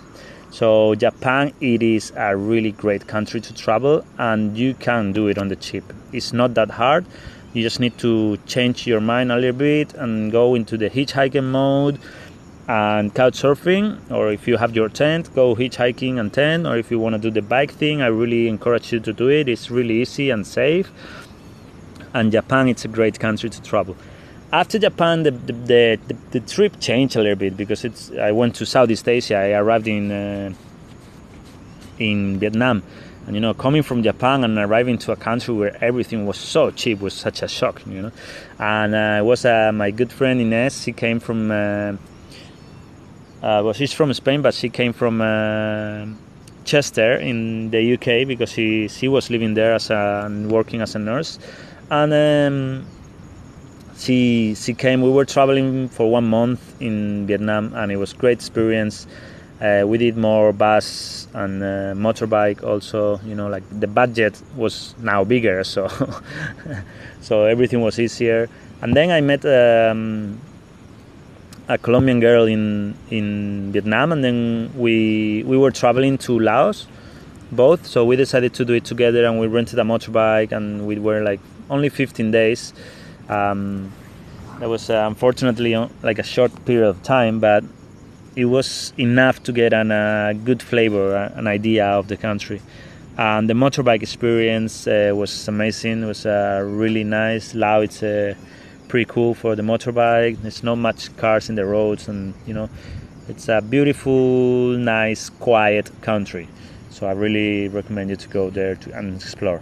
So 0.51 0.93
Japan, 0.93 1.51
it 1.62 1.82
is 1.82 2.13
a 2.15 2.38
really 2.38 2.72
great 2.72 3.08
country 3.08 3.41
to 3.41 3.53
travel, 3.55 4.05
and 4.20 4.55
you 4.55 4.75
can 4.75 5.12
do 5.12 5.27
it 5.27 5.39
on 5.39 5.48
the 5.48 5.55
cheap. 5.55 5.84
It's 6.12 6.32
not 6.32 6.53
that 6.53 6.70
hard. 6.70 7.05
You 7.53 7.63
just 7.63 7.79
need 7.79 7.98
to 8.00 8.38
change 8.46 8.86
your 8.86 9.01
mind 9.01 9.32
a 9.32 9.36
little 9.36 9.58
bit 9.58 9.93
and 9.96 10.32
go 10.32 10.53
into 10.53 10.77
the 10.77 10.89
hitchhiking 10.89 11.46
mode 11.46 12.00
and 12.67 13.13
couch 13.13 13.41
surfing. 13.41 14.00
Or 14.12 14.32
if 14.32 14.48
you 14.48 14.58
have 14.58 14.75
your 14.75 14.89
tent, 14.89 15.34
go 15.36 15.55
hitchhiking 15.55 16.20
and 16.20 16.32
tent. 16.32 16.65
Or 16.65 16.77
if 16.77 16.91
you 16.91 17.00
want 17.00 17.13
to 17.13 17.20
do 17.20 17.32
the 17.32 17.41
bike 17.41 17.72
thing, 17.72 18.01
I 18.01 18.08
really 18.08 18.48
encourage 18.48 18.91
you 18.91 19.00
to 19.01 19.13
do 19.13 19.29
it. 19.29 19.48
It's 19.48 19.70
really 19.70 20.01
easy 20.01 20.29
and 20.29 20.46
safe. 20.46 20.91
And 22.13 22.32
Japan, 22.32 22.67
it's 22.67 22.86
a 22.86 22.88
great 22.88 23.20
country 23.20 23.50
to 23.50 23.62
travel 23.62 23.96
after 24.53 24.77
Japan, 24.77 25.24
the, 25.24 25.32
the, 25.32 26.00
the, 26.08 26.15
the, 26.29 26.39
trip 26.39 26.79
changed 26.79 27.15
a 27.15 27.22
little 27.22 27.36
bit 27.36 27.58
because 27.58 27.84
it's. 27.84 28.12
I 28.12 28.32
went 28.32 28.53
to 28.58 28.67
Southeast 28.67 29.10
Asia. 29.10 29.36
I 29.36 29.53
arrived 29.53 29.88
in 29.88 30.12
uh, 30.12 30.53
in 31.98 32.38
Vietnam, 32.38 32.84
and 33.25 33.36
you 33.36 33.41
know, 33.41 33.55
coming 33.55 33.82
from 33.82 34.03
Japan 34.03 34.43
and 34.43 34.58
arriving 34.60 35.00
to 35.00 35.12
a 35.12 35.15
country 35.15 35.55
where 35.55 35.75
everything 35.84 36.27
was 36.27 36.38
so 36.38 36.70
cheap 36.70 37.00
was 37.01 37.15
such 37.15 37.41
a 37.41 37.48
shock. 37.48 37.82
You 37.88 38.03
know, 38.03 38.12
and 38.60 38.93
uh, 38.93 39.22
it 39.22 39.25
was 39.25 39.43
uh, 39.43 39.72
my 39.74 39.89
good 39.89 40.12
friend 40.12 40.39
Ines. 40.39 40.84
She 40.84 40.93
came 40.93 41.20
from. 41.20 41.50
Uh, 41.50 41.93
uh 43.41 43.62
well, 43.63 43.74
she's 43.74 43.91
from 43.91 44.13
Spain, 44.13 44.43
but 44.43 44.53
she 44.53 44.70
came 44.70 44.93
from 44.93 45.20
uh, 45.20 46.05
Chester 46.63 47.15
in 47.15 47.72
the 47.72 47.93
UK 47.96 48.27
because 48.27 48.51
she 48.51 48.88
she 48.88 49.08
was 49.08 49.32
living 49.32 49.55
there 49.55 49.74
as 49.74 49.89
a, 49.89 50.24
and 50.25 50.51
working 50.51 50.79
as 50.82 50.93
a 50.93 51.00
nurse, 51.00 51.39
and. 51.89 52.13
Um, 52.13 52.85
she 53.97 54.55
she 54.55 54.73
came. 54.73 55.01
We 55.01 55.09
were 55.09 55.25
traveling 55.25 55.87
for 55.89 56.09
one 56.09 56.25
month 56.25 56.61
in 56.81 57.27
Vietnam, 57.27 57.73
and 57.75 57.91
it 57.91 57.97
was 57.97 58.13
great 58.13 58.37
experience. 58.39 59.07
Uh, 59.61 59.83
we 59.87 59.97
did 59.97 60.17
more 60.17 60.51
bus 60.51 61.27
and 61.33 61.63
uh, 61.63 61.93
motorbike 61.95 62.63
also. 62.63 63.19
You 63.25 63.35
know, 63.35 63.47
like 63.47 63.63
the 63.69 63.87
budget 63.87 64.41
was 64.55 64.95
now 64.99 65.23
bigger, 65.23 65.63
so 65.63 65.87
so 67.21 67.45
everything 67.45 67.81
was 67.81 67.99
easier. 67.99 68.49
And 68.81 68.95
then 68.95 69.11
I 69.11 69.21
met 69.21 69.45
um, 69.45 70.39
a 71.69 71.77
Colombian 71.77 72.19
girl 72.19 72.45
in 72.45 72.95
in 73.09 73.71
Vietnam, 73.71 74.11
and 74.11 74.23
then 74.23 74.71
we 74.75 75.43
we 75.45 75.57
were 75.57 75.71
traveling 75.71 76.17
to 76.19 76.39
Laos, 76.39 76.87
both. 77.51 77.85
So 77.85 78.03
we 78.03 78.17
decided 78.17 78.53
to 78.55 78.65
do 78.65 78.73
it 78.73 78.83
together, 78.83 79.23
and 79.25 79.39
we 79.39 79.47
rented 79.47 79.79
a 79.79 79.83
motorbike, 79.83 80.51
and 80.51 80.85
we 80.85 80.99
were 80.99 81.21
like 81.23 81.39
only 81.70 81.89
15 81.89 82.32
days 82.32 82.74
um, 83.29 83.91
that 84.60 84.70
was 84.70 84.89
uh, 84.89 85.05
unfortunately 85.08 85.75
like 86.03 86.20
a 86.20 86.24
short 86.24 86.51
period 86.65 86.88
of 86.88 87.01
time, 87.03 87.39
but 87.39 87.63
it 88.36 88.46
was 88.46 88.93
enough 88.98 89.43
to 89.43 89.51
get 89.51 89.74
a 89.74 89.79
uh, 89.79 90.34
good 90.34 90.62
flavor, 90.62 91.15
uh, 91.15 91.38
an 91.38 91.48
idea 91.48 91.86
of 91.86 92.08
the 92.08 92.17
country. 92.17 92.62
And 93.17 93.50
the 93.50 93.53
motorbike 93.53 94.01
experience 94.01 94.88
uh, 94.88 95.12
was 95.13 95.48
amazing. 95.48 96.03
It 96.03 96.05
was 96.08 96.25
uh, 96.25 96.63
really 96.65 97.03
nice. 97.03 97.53
Lao, 97.53 97.82
it's 97.82 98.01
uh, 98.01 98.34
pretty 98.88 99.05
cool 99.05 99.34
for 99.36 99.55
the 99.55 99.62
motorbike. 99.62 100.41
There's 100.41 100.63
not 100.63 100.75
much 100.75 101.15
cars 101.17 101.50
in 101.50 101.55
the 101.55 101.65
roads, 101.65 102.08
and 102.08 102.34
you 102.48 102.53
know, 102.53 102.70
it's 103.27 103.50
a 103.50 103.62
beautiful, 103.62 104.70
nice, 104.77 105.29
quiet 105.29 105.91
country. 106.01 106.48
So 106.89 107.08
I 107.08 107.12
really 107.12 107.67
recommend 107.67 108.10
you 108.10 108.15
to 108.15 108.27
go 108.29 108.50
there 108.50 108.75
to, 108.75 108.98
and 108.98 109.15
explore 109.15 109.62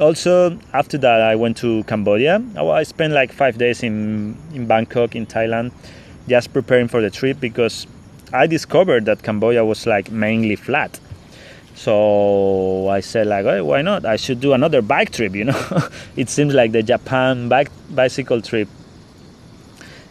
also 0.00 0.58
after 0.72 0.96
that 0.98 1.20
i 1.20 1.34
went 1.34 1.56
to 1.56 1.82
cambodia. 1.84 2.42
I 2.56 2.82
spent 2.84 3.12
like 3.12 3.32
five 3.32 3.58
days 3.58 3.82
in, 3.82 4.36
in 4.54 4.66
bangkok 4.66 5.16
in 5.16 5.26
thailand 5.26 5.72
just 6.28 6.52
preparing 6.52 6.88
for 6.88 7.00
the 7.00 7.10
trip 7.10 7.40
because 7.40 7.86
i 8.32 8.46
discovered 8.46 9.04
that 9.06 9.22
cambodia 9.22 9.64
was 9.64 9.86
like 9.86 10.10
mainly 10.10 10.56
flat. 10.56 10.98
So 11.74 12.88
i 12.88 13.00
said 13.00 13.26
like 13.26 13.44
oh, 13.44 13.64
why 13.64 13.82
not? 13.82 14.04
I 14.04 14.16
should 14.16 14.40
do 14.40 14.52
another 14.52 14.82
bike 14.82 15.10
trip 15.10 15.34
you 15.34 15.44
know? 15.44 15.88
It 16.16 16.28
seems 16.28 16.54
like 16.54 16.72
the 16.72 16.82
japan 16.82 17.48
bike 17.48 17.70
bicycle 17.90 18.40
trip 18.40 18.68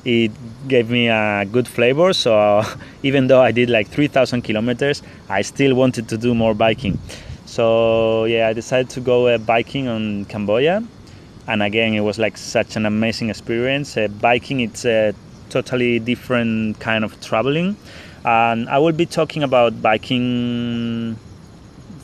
it 0.06 0.32
gave 0.70 0.90
me 0.90 1.10
a 1.10 1.46
good 1.52 1.68
flavor. 1.68 2.14
So 2.14 2.64
even 3.04 3.28
though 3.28 3.42
i 3.42 3.52
did 3.52 3.70
like 3.70 3.88
3000 3.88 4.42
kilometers 4.42 5.02
i 5.30 5.42
still 5.42 5.76
wanted 5.76 6.10
to 6.10 6.18
do 6.18 6.34
more 6.36 6.54
biking 6.54 7.00
so 7.58 8.26
yeah, 8.26 8.50
I 8.50 8.54
decided 8.54 8.92
to 8.92 9.00
go 9.02 9.26
uh, 9.26 9.40
biking 9.40 9.88
on 9.88 10.26
Cambodia, 10.26 10.84
and 11.48 11.64
again, 11.64 11.96
it 11.96 12.02
was 12.02 12.20
like 12.20 12.38
such 12.38 12.76
an 12.76 12.86
amazing 12.86 13.32
experience. 13.32 13.98
Uh, 13.98 14.10
biking, 14.10 14.60
it's 14.60 14.86
a 14.86 15.16
totally 15.50 15.98
different 15.98 16.80
kind 16.80 17.04
of 17.04 17.20
traveling, 17.20 17.76
and 18.24 18.70
I 18.70 18.78
will 18.78 18.92
be 18.92 19.08
talking 19.08 19.42
about 19.42 19.82
biking 19.82 21.18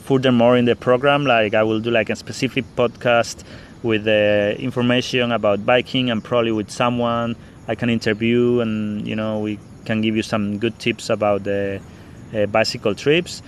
furthermore 0.02 0.56
in 0.56 0.64
the 0.64 0.74
program. 0.74 1.24
Like 1.24 1.54
I 1.54 1.62
will 1.62 1.78
do 1.78 1.92
like 1.92 2.10
a 2.10 2.16
specific 2.16 2.64
podcast 2.74 3.44
with 3.84 4.08
uh, 4.08 4.60
information 4.60 5.30
about 5.30 5.64
biking 5.64 6.10
and 6.10 6.24
probably 6.24 6.50
with 6.50 6.68
someone 6.68 7.36
I 7.68 7.76
can 7.76 7.90
interview, 7.90 8.58
and 8.58 9.06
you 9.06 9.14
know 9.14 9.38
we 9.38 9.60
can 9.84 10.00
give 10.00 10.16
you 10.16 10.24
some 10.24 10.58
good 10.58 10.76
tips 10.80 11.10
about 11.10 11.44
the 11.44 11.80
uh, 12.34 12.46
bicycle 12.46 12.96
trips. 12.96 13.40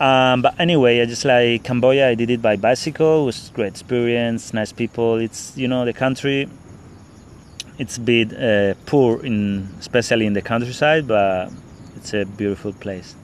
Um, 0.00 0.42
but 0.42 0.58
anyway, 0.58 1.00
I 1.00 1.06
just 1.06 1.24
like 1.24 1.62
Cambodia. 1.62 2.08
I 2.08 2.14
did 2.14 2.30
it 2.30 2.42
by 2.42 2.56
bicycle. 2.56 3.22
It 3.22 3.26
was 3.26 3.50
great 3.54 3.68
experience, 3.68 4.52
nice 4.52 4.72
people. 4.72 5.16
It's 5.16 5.56
you 5.56 5.68
know 5.68 5.84
the 5.84 5.92
country. 5.92 6.48
It's 7.78 7.96
a 7.96 8.00
bit 8.00 8.32
uh, 8.32 8.74
poor 8.86 9.24
in, 9.24 9.68
especially 9.78 10.26
in 10.26 10.32
the 10.32 10.42
countryside, 10.42 11.06
but 11.06 11.50
it's 11.96 12.14
a 12.14 12.24
beautiful 12.24 12.72
place. 12.72 13.14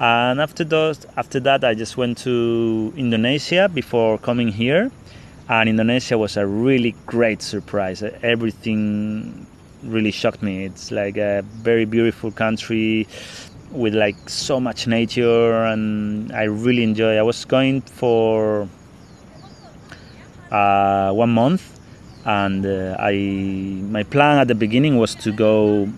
And 0.00 0.40
after 0.40 0.64
those, 0.64 1.06
after 1.16 1.40
that, 1.40 1.64
I 1.64 1.74
just 1.74 1.96
went 1.96 2.18
to 2.18 2.92
Indonesia 2.96 3.70
before 3.72 4.18
coming 4.18 4.48
here, 4.48 4.90
and 5.48 5.68
Indonesia 5.68 6.18
was 6.18 6.36
a 6.36 6.46
really 6.46 6.94
great 7.06 7.40
surprise. 7.42 8.02
Everything 8.22 9.46
really 9.82 10.10
shocked 10.10 10.42
me. 10.42 10.64
It's 10.64 10.90
like 10.90 11.16
a 11.16 11.42
very 11.42 11.84
beautiful 11.84 12.30
country 12.30 13.06
with 13.72 13.94
like 13.94 14.28
so 14.28 14.60
much 14.60 14.86
nature 14.86 15.64
and 15.64 16.32
I 16.32 16.44
really 16.44 16.82
enjoy. 16.82 17.16
I 17.16 17.22
was 17.22 17.44
going 17.44 17.80
for 17.80 18.68
uh, 20.50 21.12
one 21.12 21.30
month 21.30 21.80
and 22.24 22.64
uh, 22.64 22.96
I 22.98 23.14
my 23.90 24.02
plan 24.04 24.38
at 24.38 24.48
the 24.48 24.54
beginning 24.54 24.98
was 24.98 25.14
to 25.16 25.32
go 25.32 25.88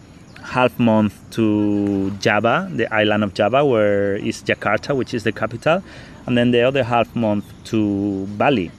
half 0.42 0.78
month 0.78 1.18
to 1.30 2.10
Java, 2.20 2.68
the 2.72 2.92
island 2.94 3.24
of 3.24 3.34
Java, 3.34 3.64
where 3.64 4.16
is 4.16 4.42
Jakarta, 4.42 4.94
which 4.94 5.14
is 5.14 5.24
the 5.24 5.32
capital, 5.32 5.82
and 6.26 6.36
then 6.38 6.50
the 6.50 6.62
other 6.62 6.84
half 6.84 7.14
month 7.16 7.44
to 7.64 8.26
Bali. 8.38 8.70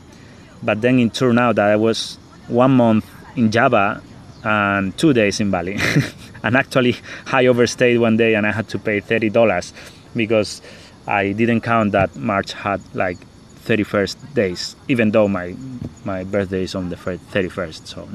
But 0.63 0.81
then 0.81 0.99
it 0.99 1.13
turned 1.13 1.39
out 1.39 1.55
that 1.57 1.69
I 1.69 1.75
was 1.75 2.17
one 2.47 2.71
month 2.71 3.05
in 3.35 3.51
Java 3.51 4.01
and 4.45 4.97
two 4.97 5.11
days 5.11 5.39
in 5.39 5.51
Bali. 5.51 5.77
and 6.43 6.55
actually, 6.55 6.95
I 7.31 7.47
overstayed 7.47 7.99
one 7.99 8.15
day 8.15 8.35
and 8.35 8.47
I 8.47 8.51
had 8.51 8.69
to 8.69 8.79
pay 8.79 8.99
thirty 9.01 9.29
dollars 9.29 9.73
because 10.15 10.61
I 11.07 11.33
didn't 11.33 11.61
count 11.61 11.91
that 11.91 12.15
March 12.15 12.53
had 12.53 12.81
like 12.95 13.17
31st 13.65 14.33
days, 14.33 14.75
even 14.87 15.11
though 15.11 15.27
my 15.27 15.55
my 16.03 16.23
birthday 16.23 16.63
is 16.63 16.75
on 16.75 16.89
the 16.89 16.95
31st. 16.95 17.87
So 17.87 18.07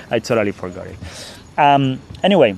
I 0.10 0.18
totally 0.18 0.52
forgot 0.52 0.86
it. 0.86 0.96
Um, 1.58 2.00
anyway, 2.22 2.56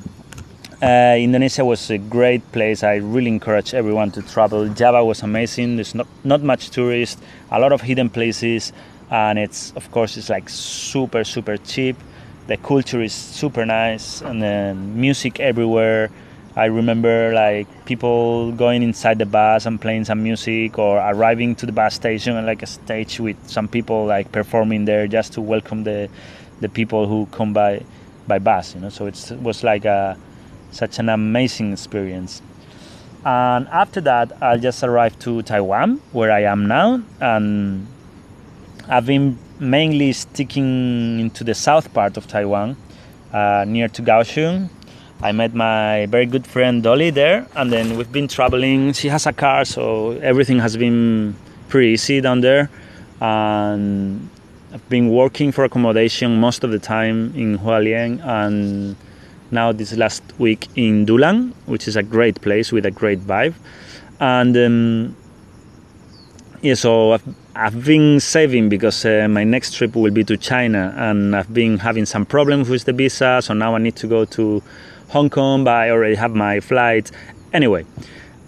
uh, 0.80 1.16
Indonesia 1.18 1.64
was 1.64 1.90
a 1.90 1.98
great 1.98 2.40
place. 2.52 2.84
I 2.84 2.96
really 2.96 3.28
encourage 3.28 3.74
everyone 3.74 4.12
to 4.12 4.22
travel. 4.22 4.68
Java 4.68 5.04
was 5.04 5.22
amazing. 5.22 5.76
There's 5.76 5.94
not 5.94 6.06
not 6.22 6.42
much 6.42 6.70
tourists, 6.70 7.20
a 7.50 7.58
lot 7.58 7.72
of 7.72 7.82
hidden 7.82 8.08
places, 8.08 8.72
and 9.10 9.38
it's 9.38 9.72
of 9.72 9.90
course 9.90 10.16
it's 10.16 10.30
like 10.30 10.48
super 10.48 11.24
super 11.24 11.56
cheap. 11.56 11.96
The 12.46 12.58
culture 12.58 13.00
is 13.00 13.12
super 13.12 13.64
nice, 13.64 14.20
and 14.20 14.42
then 14.42 15.00
music 15.00 15.40
everywhere. 15.40 16.10
I 16.56 16.66
remember 16.66 17.32
like 17.34 17.66
people 17.86 18.52
going 18.52 18.82
inside 18.82 19.18
the 19.18 19.26
bus 19.26 19.66
and 19.66 19.80
playing 19.80 20.04
some 20.04 20.22
music, 20.22 20.78
or 20.78 20.98
arriving 20.98 21.54
to 21.56 21.66
the 21.66 21.72
bus 21.72 21.94
station 21.94 22.36
and 22.36 22.46
like 22.46 22.62
a 22.62 22.66
stage 22.66 23.18
with 23.18 23.36
some 23.48 23.66
people 23.66 24.04
like 24.04 24.30
performing 24.30 24.84
there 24.84 25.06
just 25.06 25.32
to 25.34 25.40
welcome 25.40 25.84
the 25.84 26.08
the 26.60 26.68
people 26.68 27.06
who 27.06 27.26
come 27.32 27.52
by 27.52 27.82
by 28.28 28.38
bus. 28.38 28.74
You 28.74 28.82
know, 28.82 28.90
so 28.90 29.06
it 29.06 29.32
was 29.42 29.64
like 29.64 29.84
a 29.84 30.16
such 30.70 30.98
an 30.98 31.08
amazing 31.08 31.72
experience. 31.72 32.42
And 33.24 33.66
after 33.68 34.02
that, 34.02 34.32
I 34.42 34.58
just 34.58 34.84
arrived 34.84 35.18
to 35.20 35.40
Taiwan, 35.42 36.02
where 36.12 36.30
I 36.30 36.42
am 36.42 36.66
now, 36.68 37.02
and 37.20 37.86
I've 38.86 39.06
been 39.06 39.38
mainly 39.60 40.12
sticking 40.12 41.20
into 41.20 41.44
the 41.44 41.54
south 41.54 41.92
part 41.92 42.16
of 42.16 42.26
Taiwan, 42.26 42.76
uh, 43.32 43.64
near 43.66 43.88
to 43.88 44.02
Kaohsiung, 44.02 44.68
I 45.22 45.32
met 45.32 45.54
my 45.54 46.06
very 46.06 46.26
good 46.26 46.46
friend 46.46 46.82
Dolly 46.82 47.10
there, 47.10 47.46
and 47.56 47.72
then 47.72 47.96
we've 47.96 48.12
been 48.12 48.28
traveling. 48.28 48.92
She 48.92 49.08
has 49.08 49.26
a 49.26 49.32
car, 49.32 49.64
so 49.64 50.10
everything 50.22 50.58
has 50.58 50.76
been 50.76 51.34
pretty 51.68 51.92
easy 51.92 52.20
down 52.20 52.40
there. 52.40 52.68
And 53.20 54.28
I've 54.72 54.86
been 54.88 55.08
working 55.08 55.50
for 55.50 55.64
accommodation 55.64 56.36
most 56.40 56.62
of 56.62 56.72
the 56.72 56.78
time 56.78 57.32
in 57.34 57.58
Hualien, 57.58 58.22
and 58.22 58.96
now 59.50 59.72
this 59.72 59.96
last 59.96 60.22
week 60.38 60.68
in 60.74 61.06
Dulan, 61.06 61.54
which 61.66 61.88
is 61.88 61.96
a 61.96 62.02
great 62.02 62.40
place 62.42 62.70
with 62.70 62.84
a 62.84 62.90
great 62.90 63.20
vibe. 63.20 63.54
And 64.20 64.56
um, 64.56 65.16
yeah, 66.60 66.74
so 66.74 67.12
I've, 67.12 67.22
I've 67.56 67.84
been 67.84 68.18
saving 68.18 68.68
because 68.68 69.04
uh, 69.04 69.28
my 69.30 69.44
next 69.44 69.74
trip 69.74 69.94
will 69.94 70.10
be 70.10 70.24
to 70.24 70.36
China, 70.36 70.92
and 70.96 71.36
I've 71.36 71.54
been 71.54 71.78
having 71.78 72.04
some 72.04 72.26
problems 72.26 72.68
with 72.68 72.84
the 72.84 72.92
visa, 72.92 73.40
so 73.42 73.54
now 73.54 73.76
I 73.76 73.78
need 73.78 73.94
to 73.96 74.08
go 74.08 74.24
to 74.24 74.60
Hong 75.10 75.30
Kong, 75.30 75.62
but 75.62 75.74
I 75.74 75.90
already 75.90 76.16
have 76.16 76.34
my 76.34 76.58
flight. 76.58 77.12
Anyway, 77.52 77.86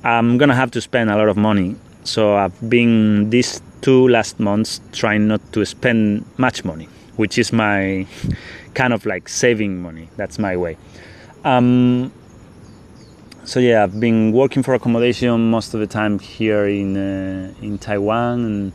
I'm 0.02 0.38
gonna 0.38 0.56
have 0.56 0.72
to 0.72 0.80
spend 0.80 1.10
a 1.10 1.16
lot 1.16 1.28
of 1.28 1.36
money. 1.36 1.76
So 2.02 2.34
I've 2.34 2.68
been 2.68 3.30
these 3.30 3.60
two 3.80 4.08
last 4.08 4.40
months 4.40 4.80
trying 4.92 5.28
not 5.28 5.40
to 5.52 5.64
spend 5.64 6.25
much 6.36 6.64
money, 6.64 6.88
which 7.14 7.38
is 7.38 7.52
my 7.52 8.06
kind 8.75 8.92
of 8.92 9.06
like 9.06 9.28
saving 9.28 9.80
money. 9.80 10.08
That's 10.16 10.36
my 10.38 10.56
way. 10.56 10.78
Um, 11.44 12.10
so 13.44 13.60
yeah, 13.60 13.84
I've 13.84 14.00
been 14.00 14.32
working 14.32 14.64
for 14.64 14.75
accommodation 14.75 15.48
most 15.50 15.75
of 15.75 15.78
the 15.78 15.86
time 15.86 16.18
here 16.18 16.66
in 16.66 16.96
uh, 16.96 17.54
in 17.62 17.78
Taiwan 17.78 18.44
and 18.44 18.72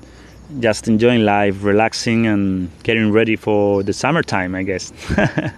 just 0.59 0.87
enjoying 0.87 1.23
life, 1.23 1.63
relaxing, 1.63 2.27
and 2.27 2.69
getting 2.83 3.11
ready 3.11 3.35
for 3.35 3.83
the 3.83 3.93
summertime, 3.93 4.55
I 4.55 4.63
guess. 4.63 4.91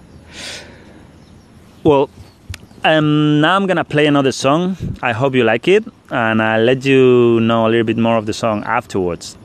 well, 1.84 2.10
um, 2.84 3.40
now 3.40 3.56
I'm 3.56 3.66
gonna 3.66 3.84
play 3.84 4.06
another 4.06 4.32
song. 4.32 4.76
I 5.02 5.12
hope 5.12 5.34
you 5.34 5.44
like 5.44 5.68
it, 5.68 5.84
and 6.10 6.42
I'll 6.42 6.62
let 6.62 6.84
you 6.84 7.40
know 7.40 7.66
a 7.66 7.68
little 7.68 7.86
bit 7.86 7.98
more 7.98 8.16
of 8.16 8.26
the 8.26 8.32
song 8.32 8.62
afterwards. 8.64 9.36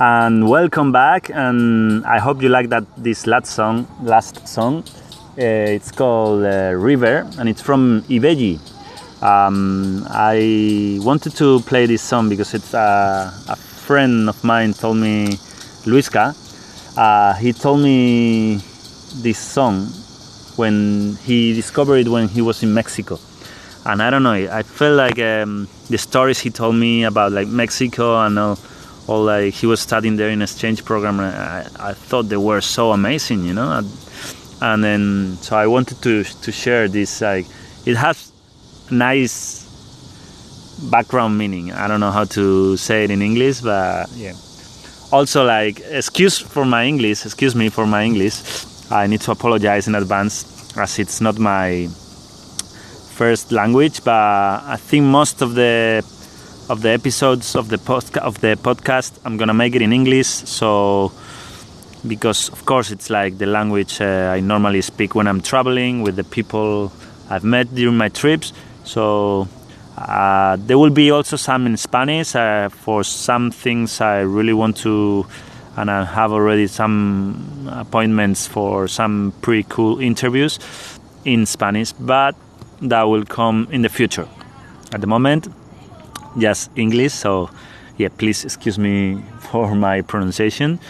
And 0.00 0.48
welcome 0.48 0.92
back, 0.92 1.30
and 1.30 2.04
I 2.06 2.18
hope 2.18 2.42
you 2.42 2.48
like 2.48 2.70
that 2.70 2.84
this 2.96 3.26
last 3.26 3.52
song. 3.52 3.86
Last 4.02 4.48
song, 4.48 4.82
uh, 5.38 5.76
it's 5.76 5.92
called 5.92 6.42
uh, 6.42 6.72
River, 6.74 7.28
and 7.38 7.48
it's 7.48 7.60
from 7.60 8.02
Ibeyi. 8.08 8.69
Um, 9.22 10.06
I 10.08 10.98
wanted 11.02 11.36
to 11.36 11.60
play 11.60 11.86
this 11.86 12.02
song 12.02 12.28
because 12.28 12.54
it's 12.54 12.72
uh, 12.72 13.30
a 13.48 13.56
friend 13.56 14.28
of 14.28 14.42
mine 14.42 14.72
told 14.72 14.96
me, 14.96 15.36
Luisca. 15.84 16.34
Uh, 16.96 17.34
he 17.34 17.52
told 17.52 17.80
me 17.80 18.60
this 19.22 19.38
song 19.38 19.86
when 20.56 21.16
he 21.24 21.52
discovered 21.54 22.06
it 22.06 22.08
when 22.08 22.28
he 22.28 22.40
was 22.40 22.62
in 22.62 22.72
Mexico. 22.72 23.18
And 23.84 24.02
I 24.02 24.10
don't 24.10 24.22
know, 24.22 24.32
I 24.32 24.62
felt 24.62 24.96
like 24.96 25.18
um, 25.18 25.68
the 25.88 25.98
stories 25.98 26.38
he 26.38 26.50
told 26.50 26.76
me 26.76 27.04
about 27.04 27.32
like 27.32 27.48
Mexico 27.48 28.20
and 28.24 28.38
all, 28.38 28.58
all 29.06 29.24
like 29.24 29.54
he 29.54 29.66
was 29.66 29.80
studying 29.80 30.16
there 30.16 30.30
in 30.30 30.42
exchange 30.42 30.84
program. 30.84 31.20
I, 31.20 31.66
I 31.78 31.92
thought 31.94 32.28
they 32.28 32.36
were 32.36 32.60
so 32.60 32.92
amazing, 32.92 33.44
you 33.44 33.54
know. 33.54 33.82
And 34.62 34.84
then 34.84 35.36
so 35.40 35.56
I 35.56 35.66
wanted 35.66 36.02
to 36.02 36.24
to 36.24 36.52
share 36.52 36.88
this. 36.88 37.22
Like 37.22 37.46
it 37.86 37.96
has 37.96 38.30
nice 38.90 39.66
background 40.90 41.36
meaning. 41.38 41.72
I 41.72 41.88
don't 41.88 42.00
know 42.00 42.10
how 42.10 42.24
to 42.24 42.76
say 42.76 43.04
it 43.04 43.10
in 43.10 43.22
English, 43.22 43.60
but 43.60 44.08
yeah. 44.14 44.34
Also, 45.12 45.44
like 45.44 45.80
excuse 45.90 46.38
for 46.38 46.64
my 46.64 46.84
English. 46.84 47.24
Excuse 47.24 47.54
me 47.54 47.68
for 47.68 47.86
my 47.86 48.04
English 48.04 48.66
I 48.92 49.06
need 49.06 49.20
to 49.20 49.30
apologize 49.30 49.86
in 49.86 49.94
advance 49.94 50.76
as 50.76 50.98
it's 50.98 51.20
not 51.20 51.38
my 51.38 51.86
first 53.14 53.52
language, 53.52 54.02
but 54.02 54.12
I 54.12 54.76
think 54.76 55.04
most 55.04 55.42
of 55.42 55.54
the 55.54 56.04
of 56.68 56.82
the 56.82 56.90
episodes 56.90 57.54
of 57.54 57.68
the 57.68 57.78
post 57.78 58.16
of 58.16 58.40
the 58.40 58.56
podcast 58.56 59.12
I'm 59.24 59.36
gonna 59.36 59.54
make 59.54 59.76
it 59.76 59.82
in 59.82 59.92
English. 59.92 60.26
So 60.26 61.12
because 62.04 62.48
of 62.48 62.64
course 62.64 62.90
it's 62.90 63.10
like 63.10 63.38
the 63.38 63.46
language 63.46 64.00
uh, 64.00 64.34
I 64.34 64.40
normally 64.40 64.80
speak 64.80 65.14
when 65.14 65.28
I'm 65.28 65.40
traveling 65.40 66.02
with 66.02 66.16
the 66.16 66.24
people 66.24 66.92
I've 67.28 67.44
met 67.44 67.72
during 67.72 67.96
my 67.96 68.08
trips. 68.08 68.52
So 68.90 69.46
uh, 69.96 70.56
there 70.58 70.76
will 70.76 70.90
be 70.90 71.12
also 71.12 71.36
some 71.36 71.64
in 71.66 71.76
Spanish 71.76 72.34
uh, 72.34 72.68
for 72.70 73.04
some 73.04 73.52
things 73.52 74.00
I 74.00 74.20
really 74.20 74.52
want 74.52 74.78
to 74.78 75.26
and 75.76 75.88
I 75.88 76.04
have 76.04 76.32
already 76.32 76.66
some 76.66 77.70
appointments 77.70 78.48
for 78.48 78.88
some 78.88 79.32
pretty 79.42 79.64
cool 79.68 80.00
interviews 80.00 80.58
in 81.24 81.46
Spanish, 81.46 81.92
but 81.92 82.34
that 82.82 83.04
will 83.04 83.24
come 83.24 83.68
in 83.70 83.82
the 83.82 83.88
future. 83.88 84.26
At 84.92 85.00
the 85.02 85.06
moment, 85.06 85.46
just 86.36 86.70
English, 86.74 87.12
so 87.12 87.48
yeah, 87.96 88.08
please 88.08 88.44
excuse 88.44 88.76
me 88.76 89.22
for 89.38 89.76
my 89.76 90.02
pronunciation. 90.02 90.80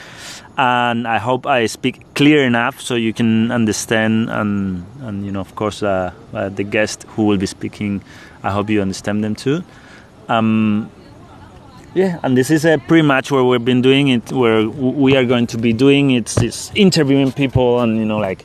And 0.56 1.08
I 1.08 1.18
hope 1.18 1.46
I 1.46 1.66
speak 1.66 2.14
clear 2.14 2.44
enough 2.44 2.80
so 2.80 2.94
you 2.94 3.12
can 3.12 3.50
understand, 3.50 4.28
and, 4.30 4.84
and 5.00 5.24
you 5.24 5.32
know, 5.32 5.40
of 5.40 5.54
course, 5.54 5.82
uh, 5.82 6.12
uh, 6.34 6.48
the 6.50 6.64
guest 6.64 7.04
who 7.14 7.24
will 7.24 7.38
be 7.38 7.46
speaking, 7.46 8.02
I 8.42 8.50
hope 8.50 8.68
you 8.68 8.82
understand 8.82 9.24
them 9.24 9.34
too. 9.34 9.64
Um, 10.28 10.90
yeah, 11.94 12.20
and 12.22 12.36
this 12.36 12.50
is 12.50 12.62
pretty 12.86 13.06
much 13.06 13.32
where 13.32 13.42
we've 13.42 13.64
been 13.64 13.82
doing 13.82 14.08
it. 14.08 14.30
Where 14.30 14.68
we 14.68 15.16
are 15.16 15.24
going 15.24 15.46
to 15.48 15.58
be 15.58 15.72
doing 15.72 16.12
it's, 16.12 16.40
it's 16.40 16.70
interviewing 16.74 17.32
people 17.32 17.80
and 17.80 17.96
you 17.98 18.04
know 18.04 18.18
like 18.18 18.44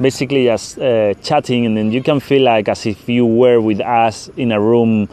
basically 0.00 0.44
just 0.44 0.78
uh, 0.78 1.14
chatting, 1.14 1.66
and 1.66 1.76
then 1.76 1.92
you 1.92 2.02
can 2.02 2.20
feel 2.20 2.42
like 2.42 2.68
as 2.68 2.86
if 2.86 3.08
you 3.08 3.26
were 3.26 3.60
with 3.60 3.80
us 3.80 4.28
in 4.36 4.52
a 4.52 4.60
room 4.60 5.08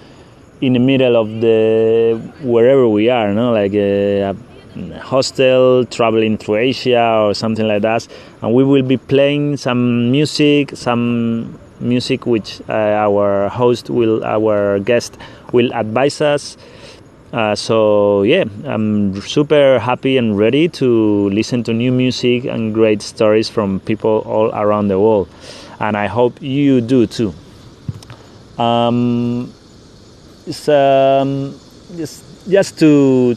in 0.61 0.73
the 0.73 0.79
middle 0.79 1.15
of 1.15 1.41
the 1.41 2.21
wherever 2.43 2.87
we 2.87 3.09
are, 3.09 3.33
know, 3.33 3.51
like 3.51 3.73
uh, 3.73 4.33
hostel 5.01 5.85
traveling 5.85 6.37
through 6.37 6.55
Asia 6.55 7.17
or 7.19 7.33
something 7.33 7.67
like 7.67 7.81
that, 7.81 8.07
and 8.41 8.53
we 8.53 8.63
will 8.63 8.83
be 8.83 8.97
playing 8.97 9.57
some 9.57 10.11
music, 10.11 10.71
some 10.75 11.59
music 11.79 12.25
which 12.25 12.61
uh, 12.69 12.73
our 12.73 13.49
host 13.49 13.89
will, 13.89 14.23
our 14.23 14.79
guest 14.79 15.17
will 15.51 15.73
advise 15.73 16.21
us. 16.21 16.57
Uh, 17.33 17.55
so 17.55 18.23
yeah, 18.23 18.43
I'm 18.65 19.21
super 19.21 19.79
happy 19.79 20.17
and 20.17 20.37
ready 20.37 20.67
to 20.67 21.29
listen 21.29 21.63
to 21.63 21.73
new 21.73 21.91
music 21.91 22.43
and 22.45 22.73
great 22.73 23.01
stories 23.01 23.47
from 23.47 23.79
people 23.79 24.23
all 24.25 24.51
around 24.53 24.89
the 24.89 24.99
world, 24.99 25.29
and 25.79 25.95
I 25.95 26.07
hope 26.07 26.41
you 26.41 26.81
do 26.81 27.07
too. 27.07 27.33
Um, 28.57 29.53
it's, 30.45 30.67
um, 30.67 31.57
just 31.95 32.23
just 32.49 32.77
to 32.79 33.35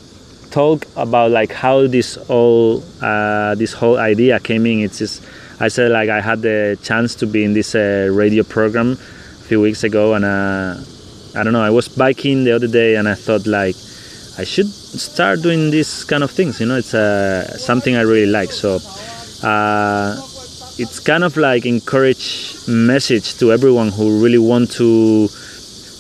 talk 0.54 0.86
about 0.96 1.32
like 1.32 1.52
how 1.52 1.86
this 1.88 2.16
all 2.28 2.80
uh, 3.02 3.56
this 3.56 3.72
whole 3.72 3.98
idea 3.98 4.38
came 4.38 4.64
in. 4.66 4.78
It's 4.80 4.98
just 4.98 5.22
I 5.58 5.66
said 5.68 5.90
like 5.90 6.08
I 6.08 6.20
had 6.20 6.42
the 6.42 6.78
chance 6.82 7.16
to 7.16 7.26
be 7.26 7.42
in 7.44 7.54
this 7.54 7.74
uh, 7.74 8.08
radio 8.12 8.44
program 8.44 8.92
a 8.92 9.44
few 9.48 9.60
weeks 9.60 9.82
ago, 9.82 10.14
and 10.14 10.24
uh, 10.24 10.78
I 11.34 11.42
don't 11.42 11.52
know. 11.52 11.62
I 11.62 11.70
was 11.70 11.88
biking 11.88 12.44
the 12.44 12.52
other 12.52 12.68
day 12.68 12.94
and 12.94 13.08
I 13.08 13.14
thought 13.14 13.46
like 13.46 13.74
I 14.38 14.44
should 14.44 14.68
start 14.68 15.42
doing 15.42 15.70
these 15.70 16.04
kind 16.04 16.22
of 16.22 16.30
things. 16.30 16.60
You 16.60 16.66
know, 16.66 16.76
it's 16.76 16.94
uh, 16.94 17.58
something 17.58 17.96
I 17.96 18.02
really 18.02 18.30
like. 18.30 18.52
So 18.52 18.78
uh, 19.42 20.14
it's 20.78 21.00
kind 21.00 21.24
of 21.24 21.36
like 21.36 21.66
encourage 21.66 22.54
message 22.68 23.38
to 23.38 23.52
everyone 23.52 23.88
who 23.90 24.22
really 24.22 24.38
want 24.38 24.70
to 24.72 25.28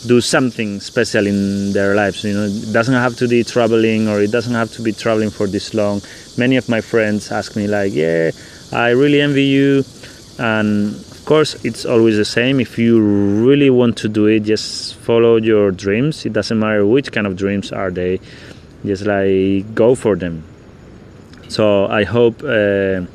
do 0.06 0.20
something 0.20 0.80
special 0.80 1.26
in 1.26 1.72
their 1.72 1.94
lives. 1.94 2.24
You 2.24 2.34
know, 2.34 2.44
it 2.44 2.72
doesn't 2.72 2.94
have 2.94 3.16
to 3.16 3.28
be 3.28 3.42
traveling 3.44 4.08
or 4.08 4.20
it 4.20 4.30
doesn't 4.30 4.54
have 4.54 4.70
to 4.72 4.82
be 4.82 4.92
traveling 4.92 5.30
for 5.30 5.46
this 5.46 5.74
long. 5.74 6.02
Many 6.36 6.56
of 6.56 6.68
my 6.68 6.80
friends 6.80 7.32
ask 7.32 7.56
me 7.56 7.66
like, 7.66 7.92
"Yeah, 7.94 8.30
I 8.72 8.90
really 8.90 9.20
envy 9.20 9.44
you," 9.44 9.84
and 10.38 10.94
of 10.94 11.24
course, 11.24 11.56
it's 11.64 11.86
always 11.86 12.16
the 12.16 12.24
same. 12.24 12.60
If 12.60 12.78
you 12.78 13.00
really 13.00 13.70
want 13.70 13.96
to 13.98 14.08
do 14.08 14.26
it, 14.26 14.40
just 14.40 14.94
follow 14.96 15.36
your 15.36 15.70
dreams. 15.70 16.26
It 16.26 16.34
doesn't 16.34 16.58
matter 16.58 16.84
which 16.84 17.12
kind 17.12 17.26
of 17.26 17.36
dreams 17.36 17.72
are 17.72 17.90
they. 17.90 18.20
Just 18.84 19.06
like 19.06 19.74
go 19.74 19.94
for 19.94 20.16
them. 20.16 20.44
So 21.48 21.86
I 21.86 22.04
hope 22.04 22.42
uh, 22.44 23.06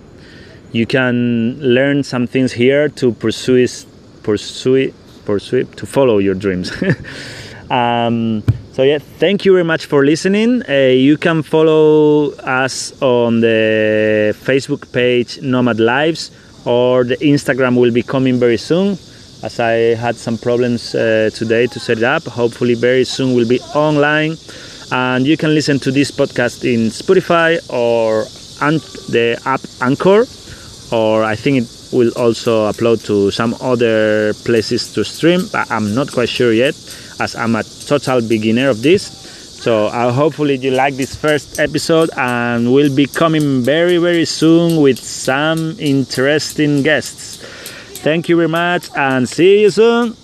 you 0.71 0.85
can 0.87 1.59
learn 1.61 2.03
some 2.03 2.25
things 2.25 2.51
here 2.51 2.89
to 2.89 3.11
pursue 3.11 3.67
pursue 4.23 4.91
pursue 5.29 5.63
to 5.79 5.85
follow 5.85 6.17
your 6.17 6.33
dreams. 6.33 6.67
um, 7.79 8.43
so 8.73 8.81
yeah, 8.83 8.97
thank 8.97 9.45
you 9.45 9.51
very 9.53 9.67
much 9.73 9.85
for 9.85 10.03
listening. 10.03 10.63
Uh, 10.67 10.73
you 11.07 11.17
can 11.17 11.43
follow 11.43 12.31
us 12.65 12.99
on 13.01 13.41
the 13.41 14.33
Facebook 14.47 14.91
page 14.91 15.39
Nomad 15.41 15.79
Lives 15.79 16.31
or 16.65 17.03
the 17.03 17.17
Instagram 17.17 17.77
will 17.77 17.91
be 17.91 18.03
coming 18.03 18.39
very 18.39 18.57
soon. 18.57 18.97
As 19.43 19.59
I 19.59 19.95
had 19.95 20.15
some 20.15 20.37
problems 20.37 20.95
uh, 20.95 21.29
today 21.33 21.67
to 21.67 21.79
set 21.79 21.97
it 21.99 22.03
up, 22.03 22.23
hopefully 22.23 22.73
very 22.73 23.05
soon 23.05 23.35
will 23.35 23.47
be 23.47 23.59
online, 23.75 24.35
and 24.91 25.25
you 25.25 25.37
can 25.37 25.53
listen 25.53 25.79
to 25.79 25.91
this 25.91 26.11
podcast 26.11 26.65
in 26.65 26.89
Spotify 26.89 27.59
or 27.69 28.25
the 29.15 29.39
app 29.45 29.61
Anchor, 29.81 30.25
or 30.91 31.23
I 31.23 31.35
think 31.35 31.57
it 31.61 31.78
will 31.91 32.11
also 32.15 32.69
upload 32.71 33.05
to 33.05 33.31
some 33.31 33.55
other 33.61 34.33
places 34.45 34.93
to 34.93 35.03
stream, 35.03 35.47
but 35.51 35.69
I'm 35.71 35.95
not 35.95 36.11
quite 36.11 36.29
sure 36.29 36.53
yet, 36.53 36.75
as 37.19 37.35
I'm 37.35 37.55
a 37.55 37.63
total 37.63 38.21
beginner 38.21 38.69
of 38.69 38.81
this. 38.81 39.19
So 39.59 39.87
uh, 39.87 40.11
hopefully 40.11 40.55
you 40.55 40.71
like 40.71 40.95
this 40.95 41.15
first 41.15 41.59
episode 41.59 42.09
and 42.15 42.71
we'll 42.71 42.95
be 42.95 43.05
coming 43.05 43.61
very 43.61 43.97
very 43.97 44.23
soon 44.23 44.81
with 44.81 44.97
some 44.97 45.75
interesting 45.79 46.81
guests. 46.81 47.43
Thank 47.99 48.29
you 48.29 48.37
very 48.37 48.47
much 48.47 48.89
and 48.95 49.27
see 49.27 49.61
you 49.63 49.69
soon. 49.69 50.15